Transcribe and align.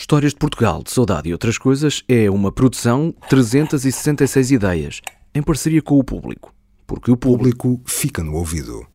Histórias 0.00 0.32
de 0.32 0.38
Portugal, 0.38 0.82
de 0.82 0.90
Saudade 0.90 1.28
e 1.28 1.32
Outras 1.32 1.58
Coisas 1.58 2.02
é 2.08 2.30
uma 2.30 2.50
produção 2.50 3.14
366 3.28 4.50
ideias, 4.50 5.02
em 5.34 5.42
parceria 5.42 5.82
com 5.82 5.98
o 5.98 6.02
público. 6.02 6.54
Porque 6.86 7.10
o 7.10 7.14
O 7.14 7.16
público 7.18 7.78
fica 7.84 8.24
no 8.24 8.34
ouvido. 8.34 8.86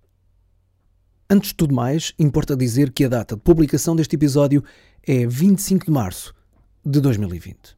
Antes 1.30 1.50
de 1.50 1.58
tudo 1.58 1.76
mais, 1.76 2.12
importa 2.18 2.58
dizer 2.58 2.92
que 2.92 3.06
a 3.06 3.08
data 3.08 3.36
de 3.36 3.42
publicação 3.44 3.96
deste 3.96 4.16
episódio 4.16 4.64
é 5.08 5.28
25 5.28 5.86
de 5.86 5.92
março 5.92 6.34
de 6.84 7.00
2020. 7.00 7.78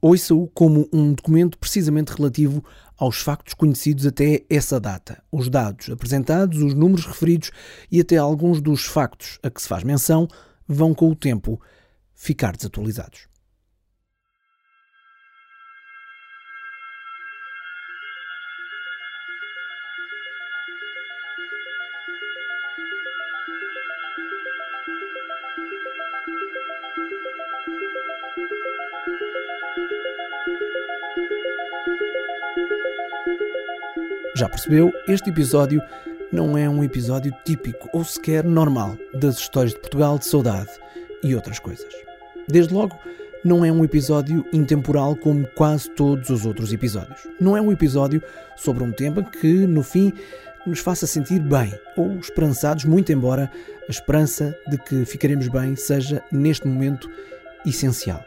Ouça-o 0.00 0.46
como 0.54 0.88
um 0.90 1.12
documento 1.12 1.58
precisamente 1.58 2.08
relativo 2.08 2.64
aos 2.96 3.20
factos 3.20 3.52
conhecidos 3.52 4.06
até 4.06 4.44
essa 4.48 4.80
data, 4.80 5.22
os 5.30 5.50
dados 5.50 5.90
apresentados, 5.90 6.62
os 6.62 6.72
números 6.72 7.04
referidos 7.04 7.50
e 7.90 8.00
até 8.00 8.16
alguns 8.16 8.62
dos 8.62 8.86
factos 8.86 9.38
a 9.42 9.50
que 9.50 9.60
se 9.60 9.68
faz 9.68 9.84
menção 9.84 10.26
vão 10.66 10.94
com 10.94 11.10
o 11.10 11.14
tempo 11.14 11.60
ficar 12.14 12.56
desatualizados. 12.56 13.32
Já 34.34 34.48
percebeu? 34.48 34.92
Este 35.06 35.30
episódio 35.30 35.80
não 36.32 36.58
é 36.58 36.68
um 36.68 36.82
episódio 36.82 37.32
típico 37.44 37.88
ou 37.92 38.02
sequer 38.02 38.42
normal 38.42 38.96
das 39.14 39.38
histórias 39.38 39.74
de 39.74 39.78
Portugal 39.78 40.18
de 40.18 40.26
saudade 40.26 40.70
e 41.22 41.34
outras 41.34 41.58
coisas. 41.58 41.92
Desde 42.48 42.74
logo, 42.74 42.98
não 43.44 43.64
é 43.64 43.72
um 43.72 43.84
episódio 43.84 44.44
intemporal 44.52 45.16
como 45.16 45.46
quase 45.48 45.90
todos 45.90 46.30
os 46.30 46.46
outros 46.46 46.72
episódios. 46.72 47.26
Não 47.40 47.56
é 47.56 47.60
um 47.60 47.72
episódio 47.72 48.22
sobre 48.56 48.84
um 48.84 48.92
tema 48.92 49.22
que, 49.22 49.66
no 49.66 49.82
fim, 49.82 50.12
nos 50.66 50.78
faça 50.78 51.06
sentir 51.06 51.40
bem 51.40 51.72
ou 51.96 52.18
esperançados, 52.18 52.84
muito 52.84 53.12
embora 53.12 53.50
a 53.88 53.90
esperança 53.90 54.56
de 54.68 54.78
que 54.78 55.04
ficaremos 55.04 55.48
bem 55.48 55.74
seja, 55.74 56.22
neste 56.30 56.66
momento, 56.68 57.10
essencial. 57.66 58.24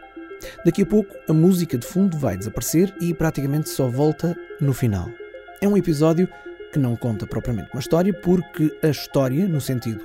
Daqui 0.65 0.81
a 0.81 0.85
pouco, 0.85 1.15
a 1.30 1.33
música 1.33 1.77
de 1.77 1.87
fundo 1.87 2.17
vai 2.17 2.37
desaparecer 2.37 2.93
e 2.99 3.13
praticamente 3.13 3.69
só 3.69 3.87
volta 3.87 4.35
no 4.59 4.73
final. 4.73 5.09
É 5.61 5.67
um 5.67 5.77
episódio 5.77 6.27
que 6.73 6.80
não 6.80 6.95
conta 6.95 7.25
propriamente 7.25 7.69
uma 7.73 7.80
história, 7.80 8.13
porque 8.13 8.77
a 8.83 8.87
história, 8.87 9.47
no 9.47 9.61
sentido 9.61 10.03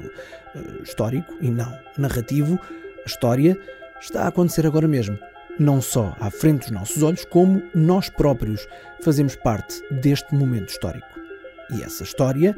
uh, 0.54 0.82
histórico 0.84 1.34
e 1.41 1.50
não 1.50 1.77
narrativo, 1.98 2.60
a 3.05 3.09
história 3.09 3.59
está 4.01 4.25
a 4.25 4.29
acontecer 4.29 4.67
agora 4.67 4.89
mesmo. 4.89 5.19
Não 5.59 5.81
só 5.81 6.17
à 6.19 6.31
frente 6.31 6.62
dos 6.62 6.70
nossos 6.70 7.03
olhos, 7.03 7.25
como 7.25 7.62
nós 7.75 8.09
próprios 8.09 8.67
fazemos 9.03 9.37
parte 9.37 9.83
deste 9.91 10.34
momento 10.34 10.70
histórico. 10.70 11.09
E 11.71 11.83
essa 11.83 12.03
história, 12.03 12.56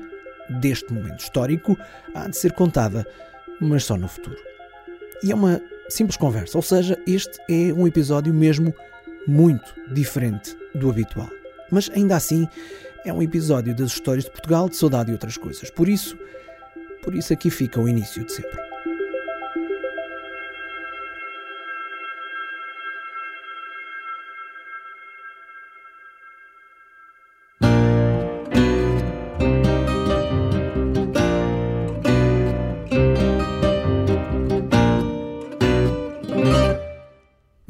deste 0.49 0.93
momento 0.93 1.21
histórico, 1.21 1.77
há 2.15 2.29
de 2.29 2.37
ser 2.37 2.53
contada, 2.53 3.07
mas 3.61 3.85
só 3.85 3.97
no 3.97 4.09
futuro. 4.09 4.39
E 5.23 5.33
é 5.33 5.35
uma 5.35 5.61
simples 5.89 6.17
conversa, 6.17 6.57
ou 6.57 6.63
seja, 6.63 6.99
este 7.07 7.39
é 7.49 7.73
um 7.73 7.87
episódio 7.87 8.33
mesmo 8.33 8.75
muito 9.27 9.75
diferente 9.93 10.57
do 10.75 10.91
habitual. 10.91 11.29
Mas 11.71 11.91
ainda 11.95 12.17
assim, 12.17 12.49
é 13.05 13.13
um 13.13 13.23
episódio 13.23 13.75
das 13.75 13.93
histórias 13.93 14.25
de 14.25 14.31
Portugal, 14.31 14.69
de 14.69 14.77
saudade 14.77 15.11
e 15.11 15.13
outras 15.13 15.37
coisas. 15.37 15.71
Por 15.71 15.89
isso, 15.89 16.17
por 17.03 17.15
isso 17.15 17.33
aqui 17.33 17.51
fica 17.51 17.81
o 17.81 17.89
início 17.89 18.25
de 18.25 18.33
sempre. 18.33 18.72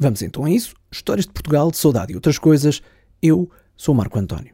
Vamos 0.03 0.21
então 0.21 0.43
a 0.43 0.51
isso. 0.51 0.75
Histórias 0.91 1.25
de 1.25 1.31
Portugal, 1.31 1.71
de 1.71 1.77
saudade 1.77 2.11
e 2.11 2.15
outras 2.15 2.37
coisas. 2.37 2.81
Eu 3.21 3.49
sou 3.77 3.95
Marco 3.95 4.19
António. 4.19 4.53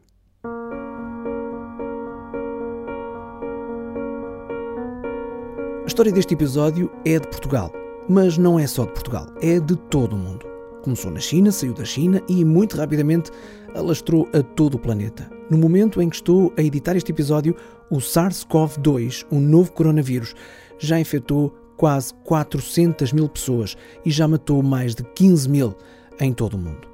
A 5.82 5.86
história 5.88 6.12
deste 6.12 6.34
episódio 6.34 6.88
é 7.04 7.18
de 7.18 7.26
Portugal, 7.26 7.72
mas 8.08 8.38
não 8.38 8.60
é 8.60 8.66
só 8.68 8.84
de 8.84 8.92
Portugal, 8.92 9.26
é 9.42 9.58
de 9.58 9.74
todo 9.74 10.12
o 10.12 10.16
mundo. 10.16 10.46
Começou 10.84 11.10
na 11.10 11.18
China, 11.18 11.50
saiu 11.50 11.74
da 11.74 11.84
China 11.84 12.22
e 12.28 12.44
muito 12.44 12.76
rapidamente 12.76 13.32
alastrou 13.74 14.28
a 14.32 14.44
todo 14.44 14.74
o 14.76 14.78
planeta. 14.78 15.28
No 15.50 15.58
momento 15.58 16.00
em 16.00 16.08
que 16.08 16.14
estou 16.14 16.52
a 16.56 16.62
editar 16.62 16.94
este 16.94 17.10
episódio, 17.10 17.56
o 17.90 17.96
SARS-CoV-2, 17.96 19.26
o 19.32 19.40
novo 19.40 19.72
coronavírus, 19.72 20.32
já 20.78 21.00
infectou 21.00 21.52
quase 21.80 22.12
400 22.24 23.10
mil 23.10 23.26
pessoas 23.26 23.74
e 24.04 24.10
já 24.10 24.28
matou 24.28 24.62
mais 24.62 24.94
de 24.94 25.02
15 25.02 25.48
mil 25.48 25.74
em 26.20 26.30
todo 26.30 26.52
o 26.52 26.58
mundo. 26.58 26.86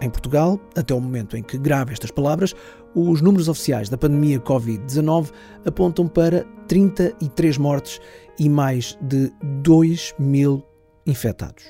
Em 0.00 0.10
Portugal, 0.10 0.58
até 0.74 0.92
o 0.92 1.00
momento 1.00 1.36
em 1.36 1.44
que 1.44 1.56
gravo 1.56 1.92
estas 1.92 2.10
palavras, 2.10 2.52
os 2.92 3.22
números 3.22 3.48
oficiais 3.48 3.88
da 3.88 3.96
pandemia 3.96 4.40
Covid-19 4.40 5.30
apontam 5.64 6.08
para 6.08 6.44
33 6.66 7.56
mortes 7.56 8.00
e 8.36 8.48
mais 8.48 8.98
de 9.00 9.30
2 9.62 10.16
mil 10.18 10.60
infectados. 11.06 11.62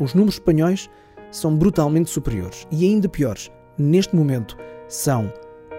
Os 0.00 0.14
números 0.14 0.36
espanhóis 0.36 0.88
são 1.30 1.54
brutalmente 1.54 2.08
superiores 2.08 2.66
e 2.70 2.86
ainda 2.86 3.06
piores, 3.06 3.50
neste 3.76 4.16
momento, 4.16 4.56
são 4.88 5.30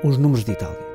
os 0.04 0.16
números 0.20 0.46
de 0.46 0.52
Itália. 0.52 0.86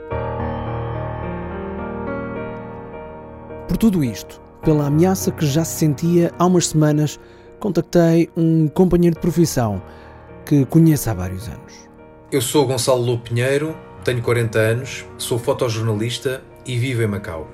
Por 3.67 3.77
tudo 3.77 4.05
isto, 4.05 4.41
pela 4.63 4.87
ameaça 4.87 5.31
que 5.31 5.47
já 5.47 5.65
se 5.65 5.79
sentia 5.79 6.33
há 6.39 6.47
umas 6.47 6.69
semanas, 6.69 7.19
contactei 7.59 8.29
um 8.37 8.69
companheiro 8.69 9.15
de 9.15 9.21
profissão 9.21 9.83
que 10.45 10.65
conheço 10.67 11.11
há 11.11 11.15
vários 11.15 11.49
anos. 11.49 11.89
Eu 12.33 12.41
sou 12.41 12.67
Gonçalo 12.67 13.03
Lobo 13.03 13.23
Pinheiro, 13.23 13.77
tenho 14.05 14.23
40 14.23 14.59
anos, 14.59 15.05
sou 15.19 15.39
fotojornalista 15.39 16.43
e 16.67 16.77
vivo 16.79 17.03
em 17.03 17.07
Macau. 17.07 17.49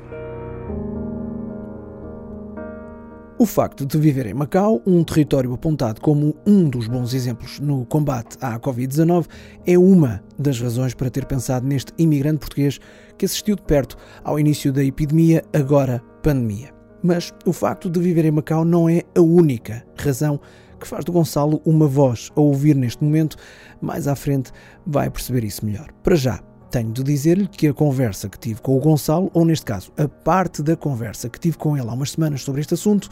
O 3.38 3.44
facto 3.44 3.84
de 3.84 3.98
viver 3.98 4.26
em 4.26 4.32
Macau, 4.32 4.80
um 4.86 5.04
território 5.04 5.52
apontado 5.52 6.00
como 6.00 6.34
um 6.46 6.70
dos 6.70 6.88
bons 6.88 7.12
exemplos 7.12 7.60
no 7.60 7.84
combate 7.84 8.38
à 8.40 8.58
Covid-19, 8.58 9.26
é 9.66 9.78
uma 9.78 10.22
das 10.38 10.58
razões 10.58 10.94
para 10.94 11.10
ter 11.10 11.26
pensado 11.26 11.66
neste 11.66 11.92
imigrante 11.98 12.38
português 12.38 12.78
que 13.18 13.26
assistiu 13.26 13.54
de 13.54 13.62
perto 13.62 13.94
ao 14.24 14.40
início 14.40 14.72
da 14.72 14.82
epidemia, 14.82 15.44
agora 15.52 16.02
pandemia. 16.22 16.75
Mas 17.06 17.32
o 17.44 17.52
facto 17.52 17.88
de 17.88 18.00
viver 18.00 18.24
em 18.24 18.32
Macau 18.32 18.64
não 18.64 18.88
é 18.88 19.04
a 19.14 19.20
única 19.20 19.86
razão 19.96 20.40
que 20.80 20.88
faz 20.88 21.04
do 21.04 21.12
Gonçalo 21.12 21.62
uma 21.64 21.86
voz 21.86 22.32
a 22.34 22.40
ouvir 22.40 22.74
neste 22.74 23.04
momento. 23.04 23.36
Mais 23.80 24.08
à 24.08 24.16
frente 24.16 24.50
vai 24.84 25.08
perceber 25.08 25.44
isso 25.44 25.64
melhor. 25.64 25.92
Para 26.02 26.16
já, 26.16 26.40
tenho 26.68 26.90
de 26.90 27.04
dizer-lhe 27.04 27.46
que 27.46 27.68
a 27.68 27.72
conversa 27.72 28.28
que 28.28 28.36
tive 28.36 28.60
com 28.60 28.76
o 28.76 28.80
Gonçalo, 28.80 29.30
ou 29.32 29.44
neste 29.44 29.64
caso, 29.64 29.92
a 29.96 30.08
parte 30.08 30.64
da 30.64 30.74
conversa 30.74 31.28
que 31.28 31.38
tive 31.38 31.56
com 31.56 31.76
ele 31.76 31.88
há 31.88 31.92
umas 31.92 32.10
semanas 32.10 32.42
sobre 32.42 32.60
este 32.60 32.74
assunto, 32.74 33.08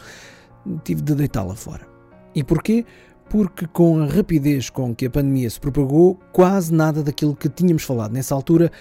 tive 0.82 1.00
de 1.00 1.14
deitá-la 1.14 1.54
fora. 1.54 1.86
E 2.34 2.42
porquê? 2.42 2.84
Porque 3.30 3.68
com 3.68 4.00
a 4.00 4.06
rapidez 4.06 4.70
com 4.70 4.92
que 4.92 5.06
a 5.06 5.10
pandemia 5.10 5.48
se 5.48 5.60
propagou, 5.60 6.18
quase 6.32 6.74
nada 6.74 7.00
daquilo 7.00 7.36
que 7.36 7.48
tínhamos 7.48 7.84
falado 7.84 8.10
nessa 8.10 8.34
altura 8.34 8.72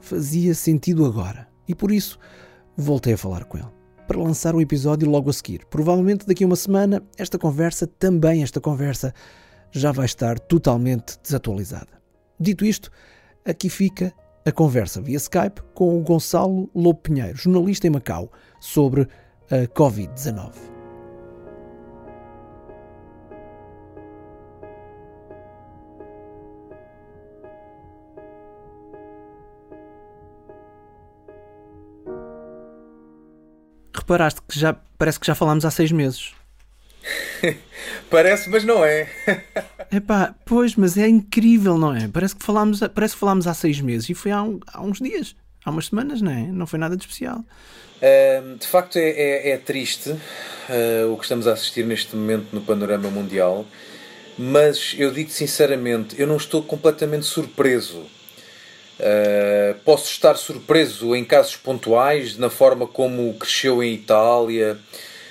fazia 0.00 0.54
sentido 0.54 1.04
agora. 1.04 1.48
E 1.66 1.74
por 1.74 1.90
isso 1.90 2.20
voltei 2.76 3.14
a 3.14 3.18
falar 3.18 3.42
com 3.46 3.58
ele 3.58 3.79
para 4.10 4.20
lançar 4.20 4.56
o 4.56 4.60
episódio 4.60 5.08
logo 5.08 5.30
a 5.30 5.32
seguir. 5.32 5.64
Provavelmente 5.66 6.26
daqui 6.26 6.42
a 6.42 6.46
uma 6.48 6.56
semana, 6.56 7.00
esta 7.16 7.38
conversa, 7.38 7.86
também 7.86 8.42
esta 8.42 8.60
conversa, 8.60 9.14
já 9.70 9.92
vai 9.92 10.04
estar 10.04 10.36
totalmente 10.40 11.16
desatualizada. 11.22 11.86
Dito 12.38 12.64
isto, 12.64 12.90
aqui 13.44 13.70
fica 13.70 14.12
a 14.44 14.50
conversa 14.50 15.00
via 15.00 15.16
Skype 15.16 15.62
com 15.74 15.96
o 15.96 16.02
Gonçalo 16.02 16.68
Lobo 16.74 16.98
Pinheiro, 16.98 17.36
jornalista 17.36 17.86
em 17.86 17.90
Macau, 17.90 18.32
sobre 18.58 19.06
a 19.48 19.68
Covid-19. 19.68 20.79
Reparaste 34.10 34.40
que 34.42 34.58
já 34.58 34.74
parece 34.98 35.20
que 35.20 35.26
já 35.28 35.36
falámos 35.36 35.64
há 35.64 35.70
seis 35.70 35.92
meses. 35.92 36.32
Parece, 38.10 38.50
mas 38.50 38.64
não 38.64 38.84
é. 38.84 39.08
Epá, 39.92 40.34
pois, 40.44 40.74
mas 40.74 40.98
é 40.98 41.06
incrível, 41.06 41.78
não 41.78 41.94
é? 41.94 42.08
Parece 42.08 42.34
que 42.34 42.44
falámos, 42.44 42.80
parece 42.92 43.14
que 43.14 43.20
falámos 43.20 43.46
há 43.46 43.54
seis 43.54 43.80
meses 43.80 44.10
e 44.10 44.14
foi 44.14 44.32
há, 44.32 44.42
um- 44.42 44.58
há 44.66 44.82
uns 44.82 44.98
dias. 44.98 45.36
há 45.64 45.70
umas 45.70 45.86
semanas, 45.86 46.20
não 46.20 46.32
é? 46.32 46.42
Não 46.48 46.66
foi 46.66 46.80
nada 46.80 46.96
de 46.96 47.04
especial. 47.04 47.38
Uh, 47.38 48.56
de 48.58 48.66
facto, 48.66 48.96
é, 48.96 49.10
é, 49.10 49.50
é 49.50 49.56
triste 49.58 50.10
uh, 50.10 51.12
o 51.12 51.16
que 51.16 51.22
estamos 51.22 51.46
a 51.46 51.52
assistir 51.52 51.86
neste 51.86 52.16
momento 52.16 52.48
no 52.52 52.62
panorama 52.62 53.08
mundial, 53.10 53.64
mas 54.36 54.92
eu 54.98 55.12
digo 55.12 55.30
sinceramente, 55.30 56.20
eu 56.20 56.26
não 56.26 56.36
estou 56.36 56.64
completamente 56.64 57.26
surpreso. 57.26 58.04
Uh, 59.00 59.74
posso 59.82 60.10
estar 60.10 60.34
surpreso 60.34 61.16
em 61.16 61.24
casos 61.24 61.56
pontuais, 61.56 62.36
na 62.36 62.50
forma 62.50 62.86
como 62.86 63.32
cresceu 63.34 63.82
em 63.82 63.94
Itália, 63.94 64.78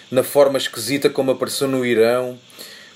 na 0.10 0.24
forma 0.24 0.58
esquisita 0.58 1.08
como 1.08 1.32
apareceu 1.32 1.68
no 1.68 1.86
Irão. 1.86 2.40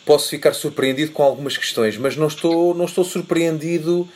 Posso 0.03 0.29
ficar 0.29 0.53
surpreendido 0.53 1.11
com 1.11 1.21
algumas 1.21 1.55
questões, 1.55 1.95
mas 1.95 2.17
não 2.17 2.27
estou, 2.27 2.73
não 2.73 2.85
estou 2.85 3.03
surpreendido 3.03 4.09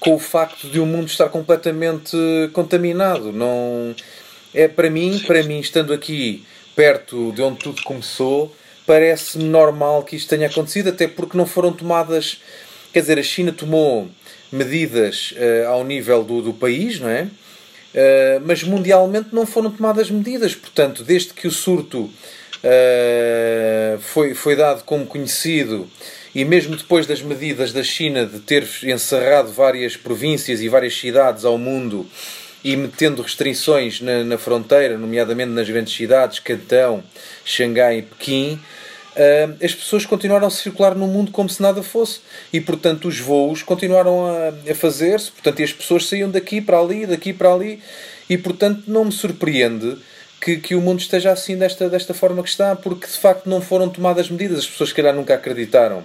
com 0.00 0.16
o 0.16 0.18
facto 0.18 0.68
de 0.68 0.80
o 0.80 0.84
mundo 0.84 1.06
estar 1.06 1.28
completamente 1.28 2.16
contaminado. 2.52 3.32
Não 3.32 3.94
é 4.52 4.66
para 4.66 4.90
mim, 4.90 5.22
para 5.24 5.42
mim 5.44 5.60
estando 5.60 5.92
aqui 5.92 6.44
perto 6.74 7.30
de 7.32 7.42
onde 7.42 7.60
tudo 7.60 7.82
começou, 7.82 8.54
parece 8.84 9.38
normal 9.38 10.02
que 10.02 10.16
isto 10.16 10.28
tenha 10.28 10.48
acontecido, 10.48 10.88
até 10.88 11.06
porque 11.06 11.38
não 11.38 11.46
foram 11.46 11.72
tomadas, 11.72 12.40
quer 12.92 13.00
dizer, 13.00 13.18
a 13.18 13.22
China 13.22 13.52
tomou 13.52 14.08
medidas 14.52 15.32
uh, 15.32 15.68
ao 15.68 15.84
nível 15.84 16.22
do, 16.22 16.42
do 16.42 16.52
país, 16.52 17.00
não 17.00 17.08
é? 17.08 17.22
Uh, 17.22 18.42
mas 18.44 18.62
mundialmente 18.62 19.28
não 19.32 19.46
foram 19.46 19.70
tomadas 19.70 20.10
medidas, 20.10 20.54
portanto, 20.54 21.02
desde 21.02 21.32
que 21.32 21.48
o 21.48 21.50
surto 21.50 22.02
uh, 22.02 23.98
foi, 24.00 24.34
foi 24.34 24.54
dado 24.54 24.84
como 24.84 25.06
conhecido 25.06 25.88
e 26.34 26.44
mesmo 26.44 26.76
depois 26.76 27.06
das 27.06 27.22
medidas 27.22 27.72
da 27.72 27.82
China 27.82 28.26
de 28.26 28.40
ter 28.40 28.68
encerrado 28.84 29.50
várias 29.50 29.96
províncias 29.96 30.60
e 30.60 30.68
várias 30.68 30.94
cidades 30.94 31.46
ao 31.46 31.56
mundo 31.56 32.06
e 32.62 32.76
metendo 32.76 33.22
restrições 33.22 34.00
na, 34.00 34.22
na 34.24 34.36
fronteira, 34.36 34.98
nomeadamente 34.98 35.52
nas 35.52 35.68
grandes 35.68 35.94
cidades, 35.94 36.38
Cantão, 36.40 37.02
Xangai 37.44 37.98
e 37.98 38.02
Pequim, 38.02 38.60
as 39.62 39.74
pessoas 39.74 40.04
continuaram 40.04 40.46
a 40.46 40.50
circular 40.50 40.94
no 40.94 41.06
mundo 41.06 41.30
como 41.30 41.48
se 41.48 41.62
nada 41.62 41.82
fosse. 41.82 42.20
E, 42.52 42.60
portanto, 42.60 43.08
os 43.08 43.18
voos 43.18 43.62
continuaram 43.62 44.26
a, 44.26 44.70
a 44.70 44.74
fazer-se, 44.74 45.30
portanto, 45.30 45.62
as 45.62 45.72
pessoas 45.72 46.06
saíam 46.06 46.30
daqui 46.30 46.60
para 46.60 46.78
ali, 46.78 47.06
daqui 47.06 47.32
para 47.32 47.52
ali, 47.52 47.82
e, 48.28 48.36
portanto, 48.36 48.84
não 48.86 49.04
me 49.04 49.12
surpreende 49.12 49.96
que, 50.40 50.56
que 50.58 50.74
o 50.74 50.80
mundo 50.80 51.00
esteja 51.00 51.32
assim 51.32 51.56
desta, 51.56 51.88
desta 51.88 52.14
forma 52.14 52.42
que 52.42 52.48
está, 52.48 52.76
porque 52.76 53.06
de 53.06 53.18
facto 53.18 53.48
não 53.48 53.60
foram 53.60 53.88
tomadas 53.88 54.28
medidas. 54.30 54.60
As 54.60 54.66
pessoas, 54.66 54.90
se 54.90 54.94
calhar, 54.94 55.14
nunca 55.14 55.34
acreditaram 55.34 56.04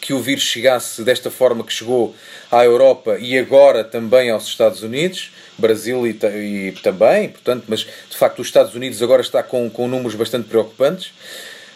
que 0.00 0.12
o 0.12 0.20
vírus 0.20 0.42
chegasse 0.42 1.02
desta 1.02 1.30
forma 1.30 1.64
que 1.64 1.72
chegou 1.72 2.14
à 2.50 2.64
Europa 2.64 3.18
e 3.18 3.38
agora 3.38 3.82
também 3.82 4.30
aos 4.30 4.46
Estados 4.46 4.82
Unidos, 4.82 5.30
Brasil 5.56 6.06
e, 6.06 6.10
e 6.10 6.72
também, 6.82 7.30
portanto, 7.30 7.64
mas 7.68 7.80
de 7.80 8.16
facto 8.16 8.40
os 8.40 8.46
Estados 8.46 8.74
Unidos 8.74 9.02
agora 9.02 9.22
está 9.22 9.42
com, 9.42 9.68
com 9.70 9.88
números 9.88 10.14
bastante 10.14 10.48
preocupantes. 10.48 11.12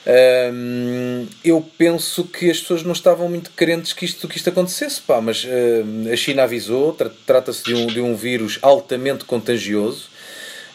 Um, 0.06 1.26
eu 1.44 1.64
penso 1.76 2.25
que 2.25 2.50
as 2.50 2.58
pessoas 2.58 2.82
não 2.82 2.93
estavam 2.93 3.29
muito 3.29 3.50
crentes 3.50 3.93
que 3.93 4.05
isto, 4.05 4.26
que 4.26 4.38
isto 4.38 4.49
acontecesse, 4.49 5.00
pá, 5.00 5.20
mas 5.20 5.44
uh, 5.44 6.12
a 6.12 6.17
China 6.17 6.44
avisou, 6.44 6.93
tra 6.94 7.11
trata-se 7.26 7.62
de 7.64 7.75
um, 7.75 7.87
de 7.87 8.00
um 8.00 8.17
vírus 8.17 8.58
altamente 8.62 9.25
contagioso. 9.25 10.08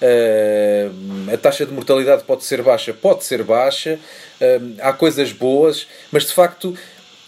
Uh, 0.02 1.34
a 1.34 1.38
taxa 1.38 1.66
de 1.66 1.74
mortalidade 1.74 2.24
pode 2.24 2.44
ser 2.44 2.62
baixa, 2.62 2.94
pode 2.94 3.24
ser 3.24 3.44
baixa, 3.44 3.98
uh, 4.40 4.76
há 4.80 4.94
coisas 4.94 5.32
boas, 5.32 5.88
mas 6.12 6.26
de 6.26 6.34
facto 6.34 6.78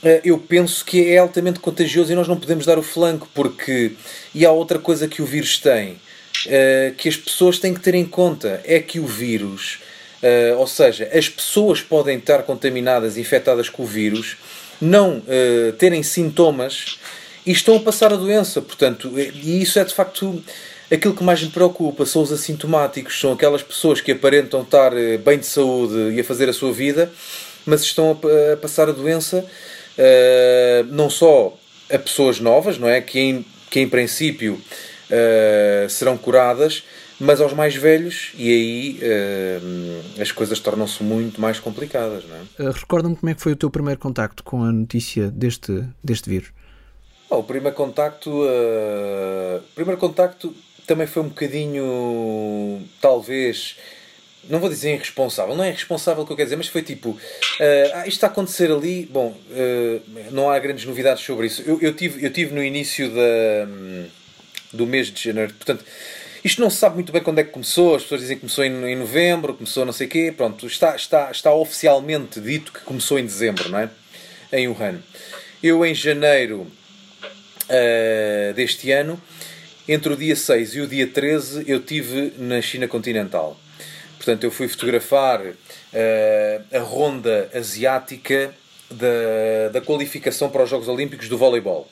eh, 0.04 0.22
eu 0.24 0.38
penso 0.38 0.86
que 0.86 1.10
é 1.12 1.18
altamente 1.18 1.60
contagioso 1.60 2.12
e 2.12 2.16
nós 2.16 2.28
não 2.28 2.38
podemos 2.40 2.66
dar 2.66 2.78
o 2.78 2.84
flanco, 2.84 3.28
porque. 3.34 3.94
E 4.34 4.46
há 4.46 4.52
outra 4.52 4.80
coisa 4.80 5.08
que 5.08 5.22
o 5.22 5.26
vírus 5.26 5.58
tem, 5.58 6.00
eh, 6.46 6.94
que 6.98 7.10
as 7.10 7.18
pessoas 7.18 7.60
têm 7.60 7.74
que 7.74 7.80
ter 7.80 7.96
em 7.96 8.06
conta: 8.06 8.62
é 8.64 8.80
que 8.80 9.00
o 9.00 9.06
vírus, 9.06 9.80
eh, 10.22 10.56
ou 10.58 10.68
seja, 10.68 11.10
as 11.14 11.30
pessoas 11.30 11.82
podem 11.82 12.18
estar 12.18 12.44
contaminadas, 12.44 13.18
infectadas 13.18 13.70
com 13.70 13.84
o 13.84 13.86
vírus, 13.86 14.38
não 14.80 15.24
terem 15.80 16.04
sintomas 16.04 17.00
e 17.44 17.52
estão 17.52 17.78
a 17.78 17.80
passar 17.80 18.14
a 18.14 18.16
doença. 18.16 18.62
Portanto, 18.62 19.12
e 19.18 19.60
isso 19.60 19.80
é 19.80 19.84
de 19.84 19.92
facto. 19.94 20.44
Aquilo 20.90 21.16
que 21.16 21.24
mais 21.24 21.42
me 21.44 21.50
preocupa 21.50 22.06
são 22.06 22.22
os 22.22 22.32
assintomáticos, 22.32 23.20
são 23.20 23.34
aquelas 23.34 23.64
pessoas 23.64 24.00
que 24.00 24.12
aparentam 24.12 24.62
estar 24.62 24.92
bem 25.26 25.40
de 25.40 25.48
saúde 25.48 26.16
e 26.16 26.20
a 26.20 26.24
fazer 26.24 26.48
a 26.48 26.54
sua 26.54 26.72
vida, 26.72 27.12
mas 27.66 27.82
estão 27.82 28.12
a, 28.12 28.56
passar 28.56 28.88
a 28.88 28.94
doença 28.94 29.46
uh, 29.98 30.84
não 30.92 31.10
só 31.10 31.58
a 31.92 31.98
pessoas 31.98 32.40
novas, 32.40 32.78
não 32.78 32.88
é? 32.88 33.02
Que 33.02 33.20
em, 33.20 33.46
que 33.70 33.80
em 33.80 33.90
princípio 33.90 34.54
uh, 34.54 35.90
serão 35.90 36.18
curadas, 36.18 36.84
mas 37.20 37.42
aos 37.42 37.54
mais 37.54 37.76
velhos, 37.76 38.32
e 38.36 38.52
aí 38.52 39.00
uh, 39.02 40.22
as 40.22 40.32
coisas 40.32 40.60
tornam-se 40.60 41.04
muito 41.04 41.42
mais 41.42 41.60
complicadas. 41.60 42.24
Não 42.26 42.68
é? 42.68 42.72
Recorda-me 42.72 43.16
como 43.16 43.30
é 43.30 43.34
que 43.34 43.42
foi 43.42 43.54
o 43.54 43.56
teu 43.56 43.70
primeiro 43.70 44.00
contacto 44.00 44.44
com 44.44 44.64
a 44.64 44.72
notícia 44.72 45.30
deste, 45.32 45.84
deste 46.04 46.30
vírus? 46.30 46.50
Oh, 47.30 47.38
o 47.38 47.44
primeiro 47.44 47.76
contacto, 47.76 48.30
uh, 48.30 49.62
primeiro 49.76 50.00
contacto 50.00 50.56
também 50.86 51.06
foi 51.06 51.24
um 51.24 51.28
bocadinho, 51.28 52.82
talvez, 53.02 53.76
não 54.50 54.60
vou 54.60 54.70
dizer 54.70 54.94
irresponsável, 54.94 55.54
não 55.54 55.64
é 55.64 55.70
irresponsável 55.70 56.24
o 56.24 56.26
que 56.26 56.32
eu 56.32 56.38
quero 56.38 56.48
dizer, 56.48 56.56
mas 56.56 56.68
foi 56.68 56.82
tipo, 56.82 57.10
uh, 57.10 57.18
ah, 57.94 58.08
isto 58.08 58.16
está 58.16 58.28
a 58.28 58.30
acontecer 58.30 58.72
ali, 58.72 59.06
bom, 59.12 59.36
uh, 59.52 60.32
não 60.32 60.50
há 60.50 60.58
grandes 60.60 60.86
novidades 60.86 61.24
sobre 61.24 61.48
isso. 61.48 61.62
Eu, 61.66 61.80
eu, 61.82 61.94
tive, 61.94 62.26
eu 62.26 62.32
tive 62.32 62.54
no 62.54 62.64
início 62.64 63.10
da, 63.14 63.68
do 64.72 64.88
mês 64.88 65.08
de 65.08 65.22
janeiro, 65.22 65.54
portanto, 65.54 65.84
isto 66.48 66.62
não 66.62 66.70
se 66.70 66.78
sabe 66.78 66.96
muito 66.96 67.12
bem 67.12 67.22
quando 67.22 67.40
é 67.40 67.44
que 67.44 67.52
começou, 67.52 67.96
as 67.96 68.04
pessoas 68.04 68.22
dizem 68.22 68.38
que 68.38 68.42
começou 68.42 68.64
em, 68.64 68.72
em 68.86 68.96
novembro, 68.96 69.54
começou 69.54 69.86
não 69.86 69.92
sei 69.92 70.08
o 70.08 70.10
quê, 70.10 70.34
pronto, 70.36 70.66
está, 70.66 70.96
está, 70.96 71.30
está 71.30 71.54
oficialmente 71.54 72.40
dito 72.40 72.72
que 72.72 72.80
começou 72.80 73.20
em 73.20 73.26
dezembro, 73.26 73.68
não 73.68 73.80
é? 73.80 73.90
Em 74.54 74.70
Wuhan. 74.70 75.00
Eu 75.62 75.86
em 75.86 75.94
janeiro 75.94 76.62
uh, 76.62 78.54
deste 78.54 78.90
ano, 78.92 79.22
entre 79.90 80.14
o 80.14 80.16
dia 80.16 80.38
6 80.38 80.76
e 80.76 80.82
o 80.82 80.88
dia 80.88 81.06
13, 81.06 81.66
eu 81.68 81.82
tive 81.82 82.34
na 82.38 82.62
China 82.62 82.88
continental. 82.88 83.60
Portanto, 84.16 84.46
eu 84.46 84.52
fui 84.52 84.70
fotografar 84.70 85.42
uh, 85.42 85.56
a 86.72 86.80
ronda 86.80 87.52
asiática 87.54 88.56
da, 88.90 89.70
da 89.74 89.82
qualificação 89.82 90.50
para 90.50 90.64
os 90.64 90.70
Jogos 90.70 90.88
Olímpicos 90.88 91.28
do 91.28 91.38
voleibol. 91.38 91.90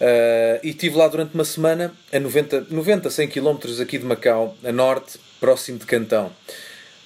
Uh, 0.00 0.58
e 0.62 0.70
estive 0.70 0.96
lá 0.96 1.06
durante 1.06 1.34
uma 1.34 1.44
semana, 1.44 1.92
a 2.12 2.18
90, 2.18 2.66
90 2.70 3.10
100 3.10 3.28
km 3.28 3.58
aqui 3.80 3.98
de 3.98 4.04
Macau, 4.04 4.56
a 4.64 4.72
norte, 4.72 5.18
próximo 5.38 5.78
de 5.78 5.86
Cantão. 5.86 6.32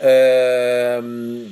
Uh, 0.00 1.50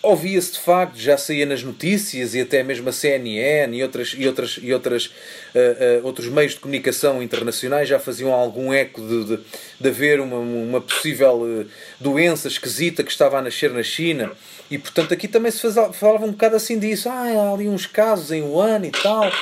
ouvia-se 0.00 0.52
de 0.52 0.60
facto, 0.60 0.96
já 0.96 1.18
saía 1.18 1.44
nas 1.44 1.62
notícias 1.64 2.34
e 2.34 2.40
até 2.40 2.62
mesmo 2.62 2.88
a 2.88 2.92
CNN 2.92 3.76
e, 3.76 3.82
outras, 3.82 4.14
e, 4.16 4.28
outras, 4.28 4.60
e 4.62 4.72
outras, 4.72 5.06
uh, 5.06 6.04
outros 6.04 6.28
meios 6.28 6.52
de 6.52 6.60
comunicação 6.60 7.20
internacionais 7.20 7.88
já 7.88 7.98
faziam 7.98 8.32
algum 8.32 8.72
eco 8.72 9.00
de, 9.00 9.24
de, 9.24 9.42
de 9.80 9.88
haver 9.88 10.20
uma, 10.20 10.38
uma 10.38 10.80
possível 10.80 11.66
doença 11.98 12.46
esquisita 12.46 13.02
que 13.02 13.10
estava 13.10 13.38
a 13.38 13.42
nascer 13.42 13.72
na 13.72 13.82
China. 13.82 14.30
E 14.70 14.78
portanto 14.78 15.12
aqui 15.12 15.26
também 15.26 15.50
se 15.50 15.66
falava 15.94 16.24
um 16.24 16.30
bocado 16.30 16.54
assim 16.54 16.78
disso. 16.78 17.08
Ah, 17.08 17.24
há 17.24 17.52
ali 17.54 17.68
uns 17.68 17.86
casos 17.86 18.30
em 18.30 18.42
Wuhan 18.42 18.86
e 18.86 18.90
tal. 18.90 19.32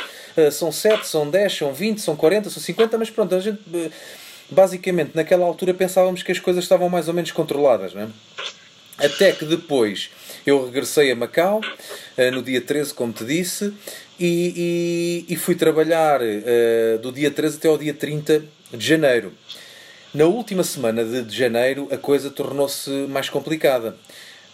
São 0.52 0.70
7, 0.72 1.06
são 1.06 1.28
10, 1.28 1.56
são 1.56 1.72
20, 1.72 2.00
são 2.00 2.16
40, 2.16 2.50
são 2.50 2.62
50, 2.62 2.98
mas 2.98 3.10
pronto, 3.10 3.34
a 3.34 3.40
gente 3.40 3.60
basicamente 4.50 5.12
naquela 5.14 5.44
altura 5.44 5.74
pensávamos 5.74 6.22
que 6.22 6.32
as 6.32 6.38
coisas 6.38 6.64
estavam 6.64 6.88
mais 6.88 7.08
ou 7.08 7.14
menos 7.14 7.32
controladas, 7.32 7.94
não 7.94 8.02
é? 8.02 8.08
Até 8.98 9.32
que 9.32 9.44
depois 9.44 10.10
eu 10.46 10.64
regressei 10.64 11.10
a 11.10 11.16
Macau 11.16 11.60
uh, 11.60 12.30
no 12.32 12.42
dia 12.42 12.60
13, 12.60 12.94
como 12.94 13.12
te 13.12 13.24
disse, 13.24 13.74
e, 14.18 15.24
e, 15.28 15.34
e 15.34 15.36
fui 15.36 15.54
trabalhar 15.54 16.20
do 17.02 17.12
dia 17.12 17.30
13 17.30 17.58
até 17.58 17.68
ao 17.68 17.76
dia 17.76 17.92
30 17.92 18.42
de 18.72 18.86
janeiro. 18.86 19.34
Na 20.14 20.24
última 20.24 20.64
semana 20.64 21.04
de, 21.04 21.22
de 21.22 21.36
janeiro 21.36 21.88
a 21.90 21.98
coisa 21.98 22.30
tornou-se 22.30 22.88
mais 23.08 23.28
complicada, 23.28 23.94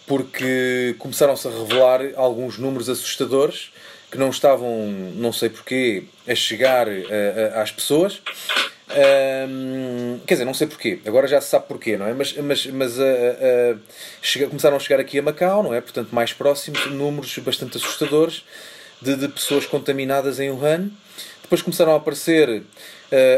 porque 0.05 0.93
começaram-se 0.99 1.47
a 1.47 1.51
revelar 1.51 2.01
alguns 2.17 2.57
números 2.57 2.89
assustadores 2.89 3.71
que 4.13 4.19
não 4.19 4.29
estavam, 4.29 4.87
não 5.15 5.33
sei 5.33 5.49
porquê, 5.49 6.03
a 6.27 6.35
chegar 6.35 6.87
uh, 6.87 7.59
às 7.59 7.71
pessoas 7.71 8.21
quer 10.25 10.35
dizer, 10.35 10.45
não 10.45 10.53
sei 10.53 10.67
porquê, 10.67 10.99
agora 11.05 11.27
já 11.27 11.41
se 11.41 11.49
sabe 11.49 11.65
porquê, 11.67 11.97
não 11.97 12.07
é? 12.07 12.13
Mas, 12.13 12.33
mas, 12.33 12.65
mas 12.67 12.97
uh, 12.97 13.01
uh, 13.01 13.79
chega, 14.21 14.47
começaram 14.47 14.77
a 14.77 14.79
chegar 14.79 14.99
aqui 14.99 15.17
a 15.17 15.21
Macau, 15.21 15.63
não 15.63 15.73
é? 15.73 15.81
Portanto, 15.81 16.09
mais 16.11 16.31
próximos, 16.31 16.85
números 16.91 17.35
bastante 17.39 17.77
assustadores 17.77 18.43
de, 19.01 19.15
de 19.15 19.27
pessoas 19.29 19.65
contaminadas 19.65 20.39
em 20.39 20.51
Wuhan. 20.51 20.91
Depois 21.41 21.61
começaram 21.61 21.93
a 21.93 21.95
aparecer 21.95 22.49
uh, 22.49 22.63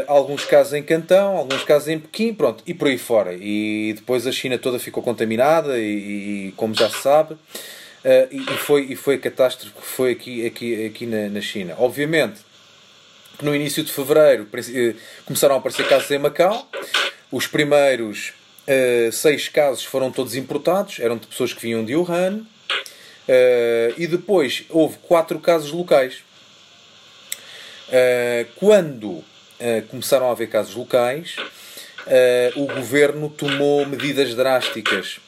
alguns 0.06 0.44
casos 0.44 0.74
em 0.74 0.82
Cantão, 0.82 1.36
alguns 1.36 1.64
casos 1.64 1.88
em 1.88 1.98
Pequim, 1.98 2.34
pronto, 2.34 2.62
e 2.66 2.74
por 2.74 2.88
aí 2.88 2.98
fora. 2.98 3.34
E 3.34 3.94
depois 3.96 4.26
a 4.26 4.32
China 4.32 4.58
toda 4.58 4.78
ficou 4.78 5.02
contaminada, 5.02 5.78
e, 5.78 6.48
e 6.48 6.52
como 6.56 6.74
já 6.74 6.90
se 6.90 6.98
sabe, 6.98 7.36
uh, 8.06 8.28
e, 8.30 8.38
e, 8.38 8.56
foi, 8.58 8.82
e 8.84 8.96
foi 8.96 9.16
a 9.16 9.18
catástrofe 9.18 9.74
que 9.74 9.82
foi 9.82 10.12
aqui, 10.12 10.46
aqui, 10.46 10.86
aqui 10.86 11.06
na, 11.06 11.28
na 11.28 11.40
China. 11.40 11.74
Obviamente 11.78 12.40
que 13.36 13.44
no 13.44 13.54
início 13.54 13.82
de 13.84 13.92
fevereiro 13.92 14.48
eh, 14.54 14.94
começaram 15.24 15.56
a 15.56 15.58
aparecer 15.58 15.86
casos 15.88 16.10
em 16.10 16.18
Macau. 16.18 16.68
Os 17.30 17.46
primeiros 17.46 18.32
uh, 18.66 19.12
seis 19.12 19.48
casos 19.48 19.84
foram 19.84 20.10
todos 20.10 20.34
importados, 20.34 20.98
eram 21.00 21.18
de 21.18 21.26
pessoas 21.26 21.52
que 21.52 21.60
vinham 21.60 21.84
de 21.84 21.94
Wuhan. 21.94 22.46
Uh, 23.28 23.92
e 23.98 24.06
depois 24.06 24.64
houve 24.70 24.96
quatro 25.02 25.38
casos 25.38 25.72
locais. 25.72 26.22
Uh, 27.88 28.48
quando 28.56 29.22
começaram 29.90 30.28
a 30.28 30.32
haver 30.32 30.50
casos 30.50 30.74
locais, 30.74 31.36
o 32.56 32.66
governo 32.66 33.30
tomou 33.30 33.86
medidas 33.86 34.34
drásticas, 34.34 35.18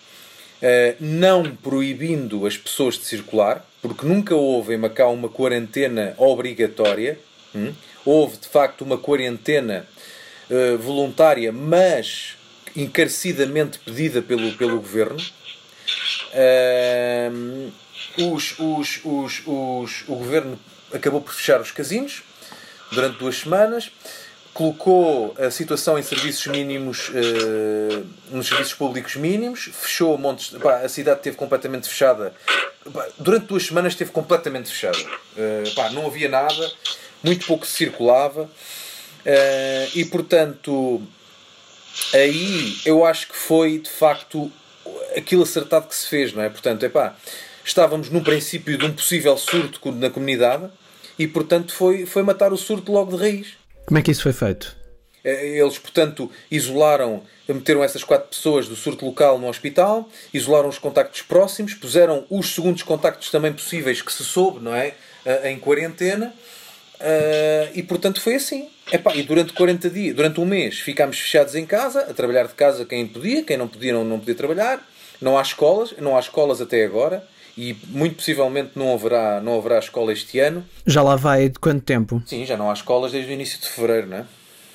não 0.98 1.54
proibindo 1.54 2.46
as 2.46 2.56
pessoas 2.56 2.96
de 2.96 3.04
circular, 3.04 3.64
porque 3.80 4.06
nunca 4.06 4.34
houve 4.34 4.74
em 4.74 4.76
Macau 4.76 5.14
uma 5.14 5.28
quarentena 5.28 6.14
obrigatória. 6.18 7.18
Hum? 7.54 7.72
houve 8.08 8.38
de 8.38 8.48
facto 8.48 8.82
uma 8.82 8.96
quarentena 8.96 9.86
uh, 10.50 10.78
voluntária, 10.78 11.52
mas 11.52 12.36
encarecidamente 12.74 13.78
pedida 13.78 14.22
pelo, 14.22 14.52
pelo 14.54 14.76
governo. 14.76 15.20
Uh, 16.32 17.72
os, 18.32 18.58
os, 18.58 19.00
os, 19.04 19.42
os, 19.46 20.08
o 20.08 20.16
governo 20.16 20.58
acabou 20.92 21.20
por 21.20 21.34
fechar 21.34 21.60
os 21.60 21.70
casinos 21.70 22.22
durante 22.90 23.18
duas 23.18 23.38
semanas, 23.38 23.90
colocou 24.58 25.36
a 25.38 25.52
situação 25.52 25.96
em 25.96 26.02
serviços 26.02 26.44
mínimos, 26.48 27.10
uh, 27.10 28.04
nos 28.32 28.48
serviços 28.48 28.74
públicos 28.74 29.14
mínimos, 29.14 29.70
fechou 29.72 30.18
montes. 30.18 30.48
Pá, 30.60 30.78
a 30.78 30.88
cidade 30.88 31.20
esteve 31.20 31.36
completamente 31.36 31.88
fechada. 31.88 32.34
Pá, 32.92 33.06
durante 33.16 33.46
duas 33.46 33.64
semanas 33.64 33.92
esteve 33.92 34.10
completamente 34.10 34.68
fechada. 34.68 34.98
Uh, 34.98 35.74
pá, 35.76 35.90
não 35.90 36.08
havia 36.08 36.28
nada 36.28 36.72
muito 37.22 37.46
pouco 37.46 37.64
se 37.64 37.72
circulava 37.72 38.42
uh, 38.42 39.90
e 39.94 40.04
portanto 40.06 41.02
aí 42.12 42.78
eu 42.84 43.04
acho 43.04 43.28
que 43.28 43.36
foi 43.36 43.78
de 43.78 43.90
facto 43.90 44.50
aquilo 45.16 45.44
acertado 45.44 45.86
que 45.86 45.94
se 45.94 46.08
fez, 46.08 46.32
não 46.32 46.42
é? 46.42 46.48
Portanto, 46.48 46.82
epá, 46.82 47.16
estávamos 47.64 48.10
no 48.10 48.24
princípio 48.24 48.76
de 48.76 48.84
um 48.84 48.92
possível 48.92 49.38
surto 49.38 49.92
na 49.92 50.10
comunidade 50.10 50.68
e 51.16 51.28
portanto 51.28 51.72
foi, 51.72 52.06
foi 52.06 52.24
matar 52.24 52.52
o 52.52 52.56
surto 52.56 52.90
logo 52.90 53.16
de 53.16 53.22
raiz. 53.22 53.67
Como 53.88 53.98
é 53.98 54.02
que 54.02 54.10
isso 54.10 54.22
foi 54.22 54.34
feito? 54.34 54.76
Eh, 55.24 55.58
eles, 55.58 55.78
portanto, 55.78 56.30
isolaram, 56.50 57.22
meteram 57.48 57.82
essas 57.82 58.04
quatro 58.04 58.28
pessoas 58.28 58.68
do 58.68 58.76
surto 58.76 59.06
local 59.06 59.38
no 59.38 59.48
hospital, 59.48 60.06
isolaram 60.32 60.68
os 60.68 60.78
contactos 60.78 61.22
próximos, 61.22 61.72
puseram 61.72 62.26
os 62.28 62.54
segundos 62.54 62.82
contactos 62.82 63.30
também 63.30 63.50
possíveis 63.50 64.02
que 64.02 64.12
se 64.12 64.22
soube, 64.22 64.62
não 64.62 64.74
é? 64.74 64.94
Em 65.44 65.58
quarentena 65.58 66.34
Uh, 66.98 67.70
e 67.74 67.82
portanto 67.82 68.20
foi 68.20 68.34
assim. 68.34 68.68
Epá, 68.90 69.14
e 69.14 69.22
durante 69.22 69.52
40 69.52 69.88
dias, 69.88 70.16
durante 70.16 70.40
um 70.40 70.44
mês, 70.44 70.80
ficámos 70.80 71.18
fechados 71.18 71.54
em 71.54 71.64
casa, 71.64 72.00
a 72.00 72.14
trabalhar 72.14 72.48
de 72.48 72.54
casa 72.54 72.84
quem 72.84 73.06
podia, 73.06 73.44
quem 73.44 73.56
não 73.56 73.68
podia 73.68 73.92
não, 73.92 74.02
não 74.04 74.18
podia 74.18 74.34
trabalhar. 74.34 74.84
Não 75.20 75.38
há 75.38 75.42
escolas, 75.42 75.94
não 75.98 76.16
há 76.16 76.20
escolas 76.20 76.60
até 76.60 76.84
agora 76.84 77.24
e 77.58 77.76
muito 77.88 78.14
possivelmente 78.14 78.70
não 78.76 78.94
haverá, 78.94 79.40
não 79.40 79.58
haverá 79.58 79.80
escola 79.80 80.12
este 80.12 80.38
ano. 80.38 80.64
Já 80.86 81.02
lá 81.02 81.16
vai 81.16 81.48
de 81.48 81.58
quanto 81.58 81.82
tempo? 81.82 82.22
Sim, 82.24 82.46
já 82.46 82.56
não 82.56 82.70
há 82.70 82.72
escolas 82.72 83.10
desde 83.10 83.32
o 83.32 83.34
início 83.34 83.60
de 83.60 83.66
fevereiro, 83.66 84.06
não 84.06 84.18
é? 84.18 84.26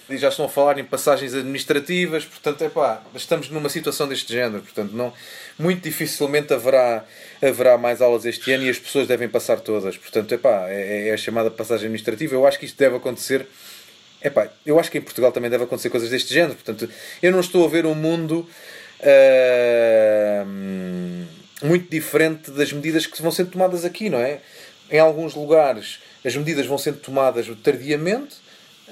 E 0.10 0.18
já 0.18 0.28
estão 0.28 0.46
a 0.46 0.50
falar 0.50 0.78
em 0.78 0.84
passagens 0.84 1.34
administrativas, 1.34 2.26
portanto, 2.26 2.62
é 2.62 2.68
pá, 2.68 3.02
estamos 3.16 3.50
numa 3.50 3.70
situação 3.70 4.06
deste 4.06 4.34
género, 4.34 4.62
portanto, 4.62 4.92
não, 4.92 5.14
muito 5.58 5.82
dificilmente 5.82 6.54
haverá, 6.54 7.06
haverá 7.42 7.78
mais 7.78 8.02
aulas 8.02 8.26
este 8.26 8.52
ano 8.52 8.66
e 8.66 8.70
as 8.70 8.78
pessoas 8.78 9.08
devem 9.08 9.30
passar 9.30 9.62
todas, 9.62 9.96
portanto, 9.96 10.34
é 10.34 10.38
pá, 10.38 10.66
é, 10.68 11.08
é 11.08 11.14
a 11.14 11.18
chamada 11.18 11.50
passagem 11.50 11.86
administrativa. 11.86 12.36
Eu 12.36 12.46
acho 12.46 12.60
que 12.60 12.66
isto 12.66 12.78
deve 12.78 12.98
acontecer, 12.98 13.48
é 14.20 14.30
pá, 14.30 14.50
eu 14.66 14.78
acho 14.78 14.92
que 14.92 14.98
em 14.98 15.02
Portugal 15.02 15.32
também 15.32 15.50
deve 15.50 15.64
acontecer 15.64 15.90
coisas 15.90 16.10
deste 16.10 16.34
género, 16.34 16.56
portanto, 16.56 16.90
eu 17.22 17.32
não 17.32 17.40
estou 17.40 17.66
a 17.66 17.70
ver 17.70 17.86
um 17.86 17.96
mundo. 17.96 18.46
Uh, 19.00 21.43
muito 21.64 21.90
diferente 21.90 22.52
das 22.52 22.72
medidas 22.72 23.06
que 23.06 23.22
vão 23.22 23.32
sendo 23.32 23.52
tomadas 23.52 23.86
aqui, 23.86 24.10
não 24.10 24.20
é? 24.20 24.40
Em 24.92 25.00
alguns 25.00 25.34
lugares 25.34 26.00
as 26.24 26.36
medidas 26.36 26.66
vão 26.66 26.78
sendo 26.78 26.98
tomadas 26.98 27.48
tardiamente, 27.64 28.44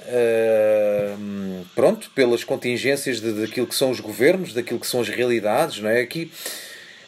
Uh, 0.04 1.64
pronto, 1.76 2.10
pelas 2.10 2.42
contingências 2.42 3.20
de, 3.20 3.32
daquilo 3.32 3.66
que 3.66 3.74
são 3.74 3.90
os 3.90 4.00
governos, 4.00 4.52
daquilo 4.52 4.80
que 4.80 4.86
são 4.86 5.00
as 5.00 5.08
realidades, 5.08 5.78
não 5.78 5.88
é? 5.88 6.00
Aqui, 6.00 6.32